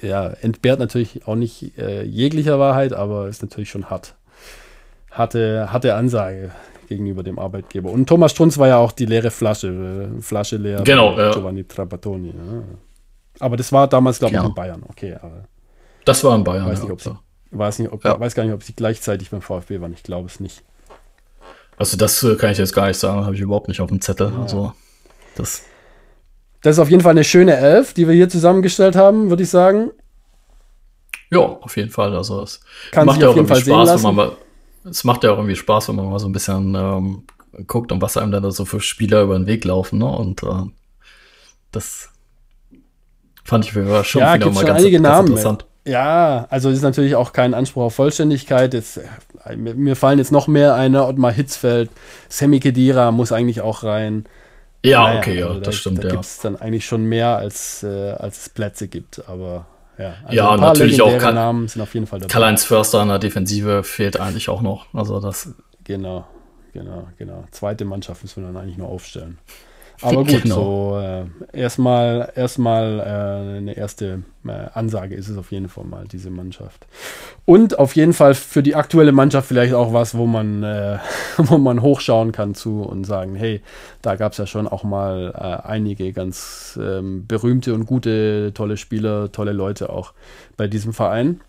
ja. 0.00 0.26
entbehrt 0.40 0.78
natürlich 0.78 1.26
auch 1.26 1.36
nicht 1.36 1.76
äh, 1.76 2.04
jeglicher 2.04 2.58
Wahrheit, 2.58 2.92
aber 2.94 3.28
ist 3.28 3.42
natürlich 3.42 3.70
schon 3.70 3.90
hart. 3.90 4.14
Harte, 5.10 5.70
harte 5.70 5.94
Ansage 5.94 6.52
gegenüber 6.92 7.22
dem 7.22 7.38
Arbeitgeber. 7.38 7.90
Und 7.90 8.08
Thomas 8.08 8.32
Strunz 8.32 8.58
war 8.58 8.68
ja 8.68 8.78
auch 8.78 8.92
die 8.92 9.06
leere 9.06 9.30
Flasche, 9.30 9.68
äh, 9.68 10.20
Flasche 10.20 10.56
leer. 10.56 10.82
Genau, 10.82 11.18
ja. 11.18 11.32
Giovanni 11.32 11.64
Trapattoni. 11.64 12.28
Ja. 12.28 12.62
Aber 13.40 13.56
das 13.56 13.72
war 13.72 13.88
damals, 13.88 14.18
glaube 14.18 14.34
ich, 14.34 14.40
ja. 14.40 14.46
in 14.46 14.54
Bayern. 14.54 14.82
Okay, 14.88 15.16
aber 15.20 15.44
das 16.04 16.22
war 16.24 16.36
in 16.36 16.44
Bayern. 16.44 16.66
Weiß, 16.66 16.82
nicht, 16.82 16.92
ob 16.92 17.00
sie, 17.00 17.16
weiß, 17.50 17.78
nicht, 17.78 17.92
ob, 17.92 18.04
weiß 18.04 18.34
gar 18.34 18.44
nicht, 18.44 18.52
ob 18.52 18.62
sie 18.62 18.74
gleichzeitig 18.74 19.30
beim 19.30 19.40
VfB 19.40 19.80
waren. 19.80 19.92
Ich 19.92 20.02
glaube 20.02 20.28
es 20.28 20.40
nicht. 20.40 20.62
Also 21.76 21.96
das 21.96 22.22
äh, 22.22 22.36
kann 22.36 22.52
ich 22.52 22.58
jetzt 22.58 22.74
gar 22.74 22.86
nicht 22.86 22.98
sagen, 22.98 23.24
habe 23.24 23.34
ich 23.34 23.40
überhaupt 23.40 23.68
nicht 23.68 23.80
auf 23.80 23.88
dem 23.88 24.00
Zettel. 24.00 24.32
Also 24.40 24.72
das. 25.36 25.64
Das 26.60 26.76
ist 26.76 26.78
auf 26.78 26.90
jeden 26.90 27.02
Fall 27.02 27.12
eine 27.12 27.24
schöne 27.24 27.56
Elf, 27.56 27.92
die 27.92 28.06
wir 28.06 28.14
hier 28.14 28.28
zusammengestellt 28.28 28.94
haben, 28.94 29.30
würde 29.30 29.42
ich 29.42 29.50
sagen. 29.50 29.90
Ja, 31.30 31.40
auf 31.40 31.76
jeden 31.76 31.90
Fall. 31.90 32.14
Also 32.14 32.42
es 32.42 32.60
Kann 32.92 33.06
macht 33.06 33.20
ja 33.20 33.30
auch 33.30 33.36
irgendwie 33.36 33.60
Spaß, 33.60 33.94
wenn 33.94 34.02
man 34.02 34.14
mal 34.14 34.32
es 34.84 35.04
macht 35.04 35.24
ja 35.24 35.32
auch 35.32 35.36
irgendwie 35.36 35.56
Spaß, 35.56 35.88
wenn 35.88 35.96
man 35.96 36.10
mal 36.10 36.18
so 36.18 36.28
ein 36.28 36.32
bisschen 36.32 36.74
ähm, 36.74 37.22
guckt, 37.66 37.92
um 37.92 38.00
was 38.00 38.16
einem 38.16 38.32
dann 38.32 38.50
so 38.50 38.64
für 38.64 38.80
Spieler 38.80 39.22
über 39.22 39.38
den 39.38 39.46
Weg 39.46 39.64
laufen. 39.64 39.98
Ne? 39.98 40.06
Und 40.06 40.42
äh, 40.42 40.70
das 41.70 42.10
fand 43.44 43.64
ich 43.64 43.72
schon 43.72 43.86
ja, 43.86 44.34
wieder 44.34 44.50
mal 44.50 44.64
ganz, 44.64 44.82
ganz 44.82 45.00
Namen, 45.00 45.28
interessant. 45.28 45.66
Ja, 45.84 46.46
also 46.48 46.70
ist 46.70 46.82
natürlich 46.82 47.16
auch 47.16 47.32
kein 47.32 47.54
Anspruch 47.54 47.84
auf 47.84 47.94
Vollständigkeit. 47.94 48.72
Jetzt, 48.72 49.00
äh, 49.44 49.56
mir, 49.56 49.96
fallen 49.96 50.18
jetzt 50.18 50.32
noch 50.32 50.46
mehr 50.46 50.74
eine, 50.74 51.06
Ottmar 51.06 51.32
Hitzfeld, 51.32 51.90
Sammy 52.28 52.60
Kedira 52.60 53.10
muss 53.10 53.32
eigentlich 53.32 53.60
auch 53.60 53.82
rein. 53.82 54.26
Ja, 54.84 55.04
naja, 55.04 55.18
okay, 55.18 55.38
ja, 55.38 55.46
also 55.46 55.60
das 55.60 55.66
da, 55.66 55.72
stimmt. 55.72 55.98
Da 55.98 56.08
ja. 56.08 56.14
gibt 56.14 56.24
es 56.24 56.38
dann 56.38 56.56
eigentlich 56.56 56.86
schon 56.86 57.04
mehr, 57.04 57.36
als, 57.36 57.82
äh, 57.82 58.12
als 58.12 58.42
es 58.42 58.48
Plätze 58.48 58.88
gibt, 58.88 59.28
aber 59.28 59.66
ja. 60.02 60.14
Also 60.24 60.36
ja, 60.36 60.56
natürlich 60.56 61.00
auch 61.00 61.18
Karl, 61.18 61.34
Namen 61.34 61.68
sind 61.68 61.80
auf 61.82 61.94
jeden 61.94 62.06
Fall 62.06 62.20
dabei. 62.20 62.32
Karl-Heinz 62.32 62.64
Förster 62.64 63.02
in 63.02 63.08
der 63.08 63.18
Defensive 63.18 63.84
fehlt 63.84 64.18
eigentlich 64.18 64.48
auch 64.48 64.62
noch. 64.62 64.86
Also 64.92 65.20
das. 65.20 65.54
Genau, 65.84 66.26
genau, 66.72 67.08
genau. 67.18 67.44
Zweite 67.50 67.84
Mannschaft 67.84 68.22
müssen 68.22 68.42
wir 68.42 68.52
dann 68.52 68.62
eigentlich 68.62 68.78
nur 68.78 68.88
aufstellen. 68.88 69.38
Aber 70.02 70.24
gut, 70.24 70.42
so 70.46 71.00
äh, 71.00 71.24
erstmal 71.52 72.32
erstmal 72.34 72.98
äh, 73.00 73.56
eine 73.58 73.76
erste 73.76 74.22
äh, 74.46 74.66
Ansage 74.74 75.14
ist 75.14 75.28
es 75.28 75.38
auf 75.38 75.52
jeden 75.52 75.68
Fall 75.68 75.84
mal, 75.84 76.06
diese 76.10 76.30
Mannschaft. 76.30 76.86
Und 77.44 77.78
auf 77.78 77.94
jeden 77.96 78.12
Fall 78.12 78.34
für 78.34 78.62
die 78.62 78.74
aktuelle 78.74 79.12
Mannschaft 79.12 79.48
vielleicht 79.48 79.74
auch 79.74 79.92
was, 79.92 80.16
wo 80.16 80.26
man, 80.26 80.62
äh, 80.62 80.98
wo 81.36 81.58
man 81.58 81.82
hochschauen 81.82 82.32
kann 82.32 82.54
zu 82.54 82.82
und 82.82 83.04
sagen, 83.04 83.34
hey, 83.34 83.62
da 84.00 84.16
gab 84.16 84.32
es 84.32 84.38
ja 84.38 84.46
schon 84.46 84.66
auch 84.66 84.84
mal 84.84 85.32
äh, 85.34 85.68
einige 85.68 86.12
ganz 86.12 86.78
ähm, 86.80 87.26
berühmte 87.26 87.74
und 87.74 87.86
gute, 87.86 88.52
tolle 88.54 88.76
Spieler, 88.76 89.30
tolle 89.32 89.52
Leute 89.52 89.90
auch 89.90 90.12
bei 90.56 90.66
diesem 90.66 90.92
Verein. 90.92 91.40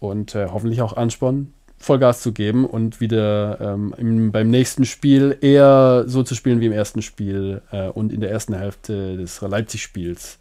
Und 0.00 0.34
äh, 0.34 0.46
hoffentlich 0.52 0.80
auch 0.80 0.96
Ansporn, 0.96 1.52
Vollgas 1.78 2.22
zu 2.22 2.32
geben 2.32 2.64
und 2.64 3.00
wieder 3.00 3.58
ähm, 3.60 3.94
im, 3.96 4.32
beim 4.32 4.50
nächsten 4.50 4.84
Spiel 4.84 5.38
eher 5.40 6.04
so 6.06 6.22
zu 6.22 6.34
spielen 6.34 6.60
wie 6.60 6.66
im 6.66 6.72
ersten 6.72 7.02
Spiel 7.02 7.62
äh, 7.70 7.88
und 7.88 8.12
in 8.12 8.20
der 8.20 8.30
ersten 8.30 8.54
Hälfte 8.54 9.16
des 9.16 9.40
Leipzig-Spiels 9.40 10.38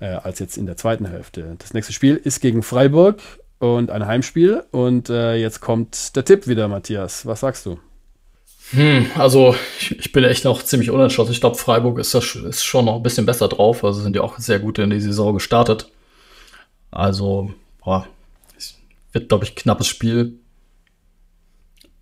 äh, 0.00 0.06
als 0.06 0.38
jetzt 0.38 0.56
in 0.56 0.66
der 0.66 0.76
zweiten 0.76 1.06
Hälfte. 1.06 1.54
Das 1.58 1.72
nächste 1.72 1.92
Spiel 1.92 2.16
ist 2.16 2.40
gegen 2.40 2.62
Freiburg 2.62 3.20
und 3.58 3.90
ein 3.90 4.06
Heimspiel. 4.06 4.64
Und 4.70 5.08
äh, 5.08 5.36
jetzt 5.36 5.60
kommt 5.60 6.16
der 6.16 6.24
Tipp 6.24 6.46
wieder, 6.46 6.68
Matthias. 6.68 7.26
Was 7.26 7.40
sagst 7.40 7.66
du? 7.66 7.78
Hm, 8.70 9.06
also 9.16 9.54
ich, 9.78 9.98
ich 9.98 10.12
bin 10.12 10.24
echt 10.24 10.44
noch 10.44 10.62
ziemlich 10.62 10.90
unentschlossen. 10.90 11.32
Ich 11.32 11.40
glaube, 11.40 11.56
Freiburg 11.56 11.98
ist, 11.98 12.14
das, 12.14 12.34
ist 12.34 12.64
schon 12.64 12.86
noch 12.86 12.96
ein 12.96 13.02
bisschen 13.02 13.26
besser 13.26 13.48
drauf. 13.48 13.84
Also 13.84 14.00
sind 14.00 14.14
die 14.14 14.20
auch 14.20 14.38
sehr 14.38 14.58
gut 14.58 14.78
in 14.78 14.90
die 14.90 15.00
Saison 15.00 15.34
gestartet. 15.34 15.90
Also, 16.90 17.52
boah, 17.84 18.06
wird, 19.12 19.28
glaube 19.28 19.44
ich, 19.44 19.54
knappes 19.54 19.86
Spiel. 19.86 20.38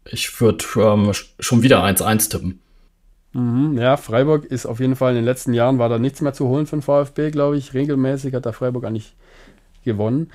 Ich 0.06 0.40
würde 0.40 0.64
ähm, 0.76 1.12
schon 1.38 1.62
wieder 1.62 1.84
1-1 1.84 2.30
tippen. 2.30 2.60
Mhm, 3.32 3.78
ja, 3.78 3.96
Freiburg 3.96 4.44
ist 4.44 4.66
auf 4.66 4.80
jeden 4.80 4.96
Fall 4.96 5.10
in 5.10 5.16
den 5.16 5.24
letzten 5.24 5.54
Jahren 5.54 5.78
war 5.78 5.88
da 5.88 5.98
nichts 5.98 6.20
mehr 6.20 6.32
zu 6.32 6.46
holen 6.46 6.66
von 6.66 6.82
VfB, 6.82 7.30
glaube 7.30 7.56
ich. 7.56 7.74
Regelmäßig 7.74 8.34
hat 8.34 8.46
da 8.46 8.52
Freiburg 8.52 8.84
eigentlich 8.84 9.14
gewonnen. 9.84 10.30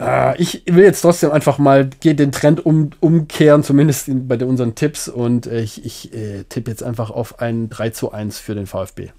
Äh, 0.00 0.40
ich 0.40 0.62
will 0.66 0.84
jetzt 0.84 1.00
trotzdem 1.00 1.30
einfach 1.30 1.58
mal 1.58 1.86
den 1.86 2.32
Trend 2.32 2.64
um, 2.64 2.90
umkehren, 3.00 3.62
zumindest 3.62 4.08
in, 4.08 4.28
bei 4.28 4.36
den, 4.36 4.48
unseren 4.48 4.74
Tipps. 4.74 5.08
Und 5.08 5.46
äh, 5.46 5.60
ich, 5.60 5.84
ich 5.84 6.14
äh, 6.14 6.44
tippe 6.44 6.70
jetzt 6.70 6.82
einfach 6.82 7.10
auf 7.10 7.40
ein 7.40 7.68
3 7.68 7.90
zu 7.90 8.12
1 8.12 8.38
für 8.38 8.54
den 8.54 8.66
VfB. 8.66 9.10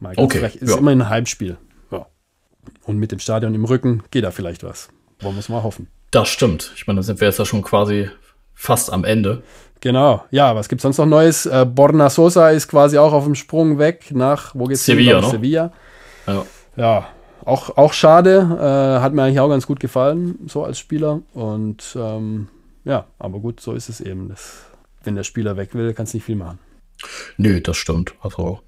Mal 0.00 0.14
ganz 0.14 0.24
okay, 0.24 0.38
frech. 0.38 0.56
Ist 0.56 0.70
ja. 0.70 0.78
immerhin 0.78 1.02
ein 1.02 1.08
Heimspiel. 1.10 1.58
Ja. 1.90 2.06
Und 2.84 2.98
mit 2.98 3.12
dem 3.12 3.18
Stadion 3.18 3.54
im 3.54 3.64
Rücken 3.64 4.02
geht 4.10 4.24
da 4.24 4.30
vielleicht 4.30 4.64
was. 4.64 4.88
Wollen 5.20 5.34
wir 5.34 5.40
es 5.40 5.48
mal 5.48 5.62
hoffen. 5.62 5.88
Das 6.10 6.28
stimmt. 6.28 6.72
Ich 6.76 6.86
meine, 6.86 6.98
da 6.98 7.02
sind 7.02 7.20
wir 7.20 7.28
jetzt 7.28 7.38
ja 7.38 7.44
schon 7.44 7.62
quasi 7.62 8.08
fast 8.54 8.92
am 8.92 9.04
Ende. 9.04 9.42
Genau, 9.80 10.24
ja, 10.30 10.56
was 10.56 10.68
gibt 10.68 10.80
sonst 10.80 10.96
noch 10.96 11.06
Neues? 11.06 11.44
Äh, 11.44 11.66
Borna 11.66 12.08
Sosa 12.08 12.50
ist 12.50 12.68
quasi 12.68 12.96
auch 12.96 13.12
auf 13.12 13.24
dem 13.24 13.34
Sprung 13.34 13.78
weg 13.78 14.12
nach, 14.12 14.54
wo 14.54 14.64
geht's 14.64 14.86
Sevilla, 14.86 15.16
hin? 15.16 15.24
Ne? 15.24 15.30
Sevilla. 15.30 15.72
Ja. 16.26 16.46
ja, 16.76 17.08
auch, 17.44 17.76
auch 17.76 17.92
schade. 17.92 18.48
Äh, 18.58 19.02
hat 19.02 19.12
mir 19.12 19.24
eigentlich 19.24 19.40
auch 19.40 19.50
ganz 19.50 19.66
gut 19.66 19.80
gefallen, 19.80 20.38
so 20.46 20.64
als 20.64 20.78
Spieler. 20.78 21.20
Und 21.34 21.84
ähm, 21.96 22.48
ja, 22.84 23.06
aber 23.18 23.38
gut, 23.40 23.60
so 23.60 23.74
ist 23.74 23.88
es 23.88 24.00
eben. 24.00 24.30
Das, 24.30 24.62
wenn 25.02 25.16
der 25.16 25.24
Spieler 25.24 25.56
weg 25.56 25.74
will, 25.74 25.92
kannst 25.92 26.14
du 26.14 26.16
nicht 26.16 26.24
viel 26.24 26.36
machen. 26.36 26.58
Nö, 27.36 27.60
das 27.60 27.76
stimmt. 27.76 28.14
Also, 28.20 28.60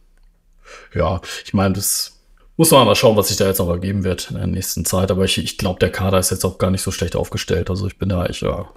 ja, 0.95 1.21
ich 1.45 1.55
meine, 1.55 1.75
das 1.75 2.21
muss 2.57 2.71
man 2.71 2.87
mal 2.87 2.95
schauen, 2.95 3.17
was 3.17 3.29
sich 3.29 3.37
da 3.37 3.47
jetzt 3.47 3.59
noch 3.59 3.69
ergeben 3.69 4.05
wird 4.05 4.31
in 4.31 4.37
der 4.37 4.47
nächsten 4.47 4.85
Zeit. 4.85 5.11
Aber 5.11 5.25
ich, 5.25 5.39
ich 5.39 5.59
glaube, 5.59 5.79
der 5.79 5.93
Kader 5.93 6.19
ist 6.19 6.31
jetzt 6.31 6.45
auch 6.45 6.59
gar 6.59 6.71
nicht 6.71 6.83
so 6.83 6.91
schlecht 6.91 7.17
aufgestellt. 7.17 7.71
Also 7.71 7.87
ich 7.87 7.99
bin 7.99 8.09
da 8.09 8.27
echt 8.27 8.43
ja, 8.43 8.69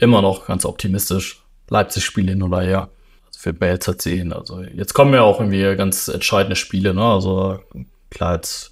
immer 0.00 0.22
noch 0.22 0.46
ganz 0.46 0.64
optimistisch. 0.64 1.42
Leipzig 1.68 2.04
spiele 2.04 2.32
hin 2.32 2.42
oder 2.42 2.60
her. 2.60 2.88
Also 3.26 3.38
für 3.38 3.52
BLZ 3.52 4.02
sehen. 4.02 4.32
Also 4.32 4.62
jetzt 4.62 4.94
kommen 4.94 5.14
ja 5.14 5.22
auch 5.22 5.40
irgendwie 5.40 5.76
ganz 5.76 6.08
entscheidende 6.08 6.56
Spiele. 6.56 6.94
Ne? 6.94 7.04
Also 7.04 7.60
klar 8.10 8.34
jetzt 8.34 8.70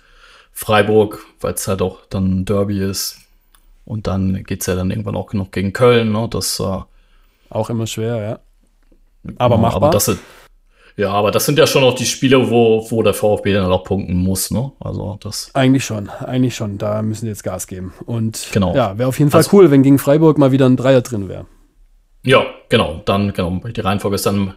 Freiburg, 0.52 1.24
weil 1.40 1.54
es 1.54 1.68
halt 1.68 1.82
auch 1.82 2.00
dann 2.10 2.40
ein 2.40 2.44
Derby 2.44 2.80
ist. 2.80 3.18
Und 3.84 4.06
dann 4.06 4.44
geht 4.44 4.60
es 4.60 4.66
ja 4.66 4.74
dann 4.74 4.90
irgendwann 4.90 5.16
auch 5.16 5.32
noch 5.32 5.50
gegen 5.50 5.72
Köln. 5.72 6.12
Ne? 6.12 6.28
Das 6.30 6.60
äh, 6.60 6.80
auch 7.50 7.70
immer 7.70 7.86
schwer, 7.86 8.16
ja. 8.16 9.34
Aber 9.38 9.56
ja, 9.56 9.60
machbar. 9.60 9.82
Aber 9.82 9.90
das 9.90 10.06
sind, 10.06 10.18
ja, 10.98 11.12
aber 11.12 11.30
das 11.30 11.46
sind 11.46 11.60
ja 11.60 11.66
schon 11.68 11.84
auch 11.84 11.94
die 11.94 12.04
Spiele, 12.04 12.50
wo, 12.50 12.84
wo 12.90 13.04
der 13.04 13.14
VfB 13.14 13.52
dann 13.52 13.70
auch 13.70 13.84
punkten 13.84 14.16
muss, 14.16 14.50
ne? 14.50 14.72
Also 14.80 15.16
das. 15.20 15.48
Eigentlich 15.54 15.84
schon, 15.84 16.08
eigentlich 16.08 16.56
schon. 16.56 16.76
Da 16.76 17.02
müssen 17.02 17.20
sie 17.20 17.28
jetzt 17.28 17.44
Gas 17.44 17.68
geben. 17.68 17.94
Und 18.04 18.48
genau. 18.50 18.74
ja, 18.74 18.98
wäre 18.98 19.08
auf 19.08 19.16
jeden 19.16 19.30
Fall 19.30 19.38
also, 19.38 19.56
cool, 19.56 19.70
wenn 19.70 19.84
gegen 19.84 20.00
Freiburg 20.00 20.38
mal 20.38 20.50
wieder 20.50 20.66
ein 20.66 20.76
Dreier 20.76 21.00
drin 21.00 21.28
wäre. 21.28 21.46
Ja, 22.24 22.42
genau. 22.68 23.00
Dann, 23.04 23.32
genau, 23.32 23.60
die 23.64 23.80
Reihenfolge 23.80 24.16
ist 24.16 24.26
dann 24.26 24.54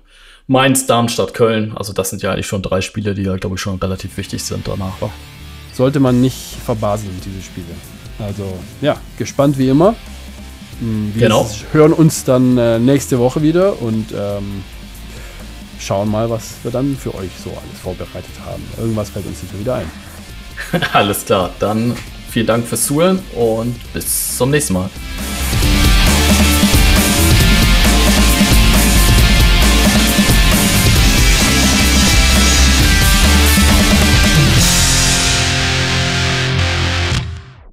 Mainz, 0.47 0.87
Darmstadt, 0.87 1.35
Köln. 1.35 1.77
Also 1.77 1.93
das 1.93 2.09
sind 2.09 2.23
ja 2.23 2.31
eigentlich 2.31 2.47
schon 2.47 2.63
drei 2.63 2.81
Spiele, 2.81 3.13
die 3.13 3.21
ja, 3.21 3.37
glaube 3.37 3.57
ich, 3.57 3.61
schon 3.61 3.77
relativ 3.77 4.17
wichtig 4.17 4.43
sind 4.43 4.67
danach. 4.67 4.93
Sollte 5.73 5.99
man 5.99 6.21
nicht 6.21 6.55
verbaseln, 6.65 7.21
diese 7.23 7.43
Spiele. 7.43 7.67
Also, 8.17 8.51
ja, 8.81 8.97
gespannt 9.15 9.59
wie 9.59 9.69
immer. 9.69 9.93
Wir 10.79 11.27
genau. 11.27 11.47
hören 11.71 11.93
uns 11.93 12.23
dann 12.23 12.57
äh, 12.57 12.79
nächste 12.79 13.19
Woche 13.19 13.43
wieder 13.43 13.79
und 13.79 14.07
ähm, 14.11 14.63
schauen 15.81 16.09
mal, 16.09 16.29
was 16.29 16.55
wir 16.63 16.71
dann 16.71 16.95
für 16.95 17.13
euch 17.15 17.31
so 17.43 17.49
alles 17.49 17.79
vorbereitet 17.81 18.33
haben. 18.45 18.63
Irgendwas 18.77 19.09
fällt 19.09 19.25
uns 19.25 19.41
sicher 19.41 19.59
wieder 19.59 19.75
ein. 19.75 19.91
alles 20.93 21.25
klar, 21.25 21.49
dann 21.59 21.95
vielen 22.29 22.47
Dank 22.47 22.67
fürs 22.67 22.85
Zuhören 22.85 23.19
und 23.35 23.75
bis 23.93 24.37
zum 24.37 24.51
nächsten 24.51 24.73
Mal. 24.73 24.89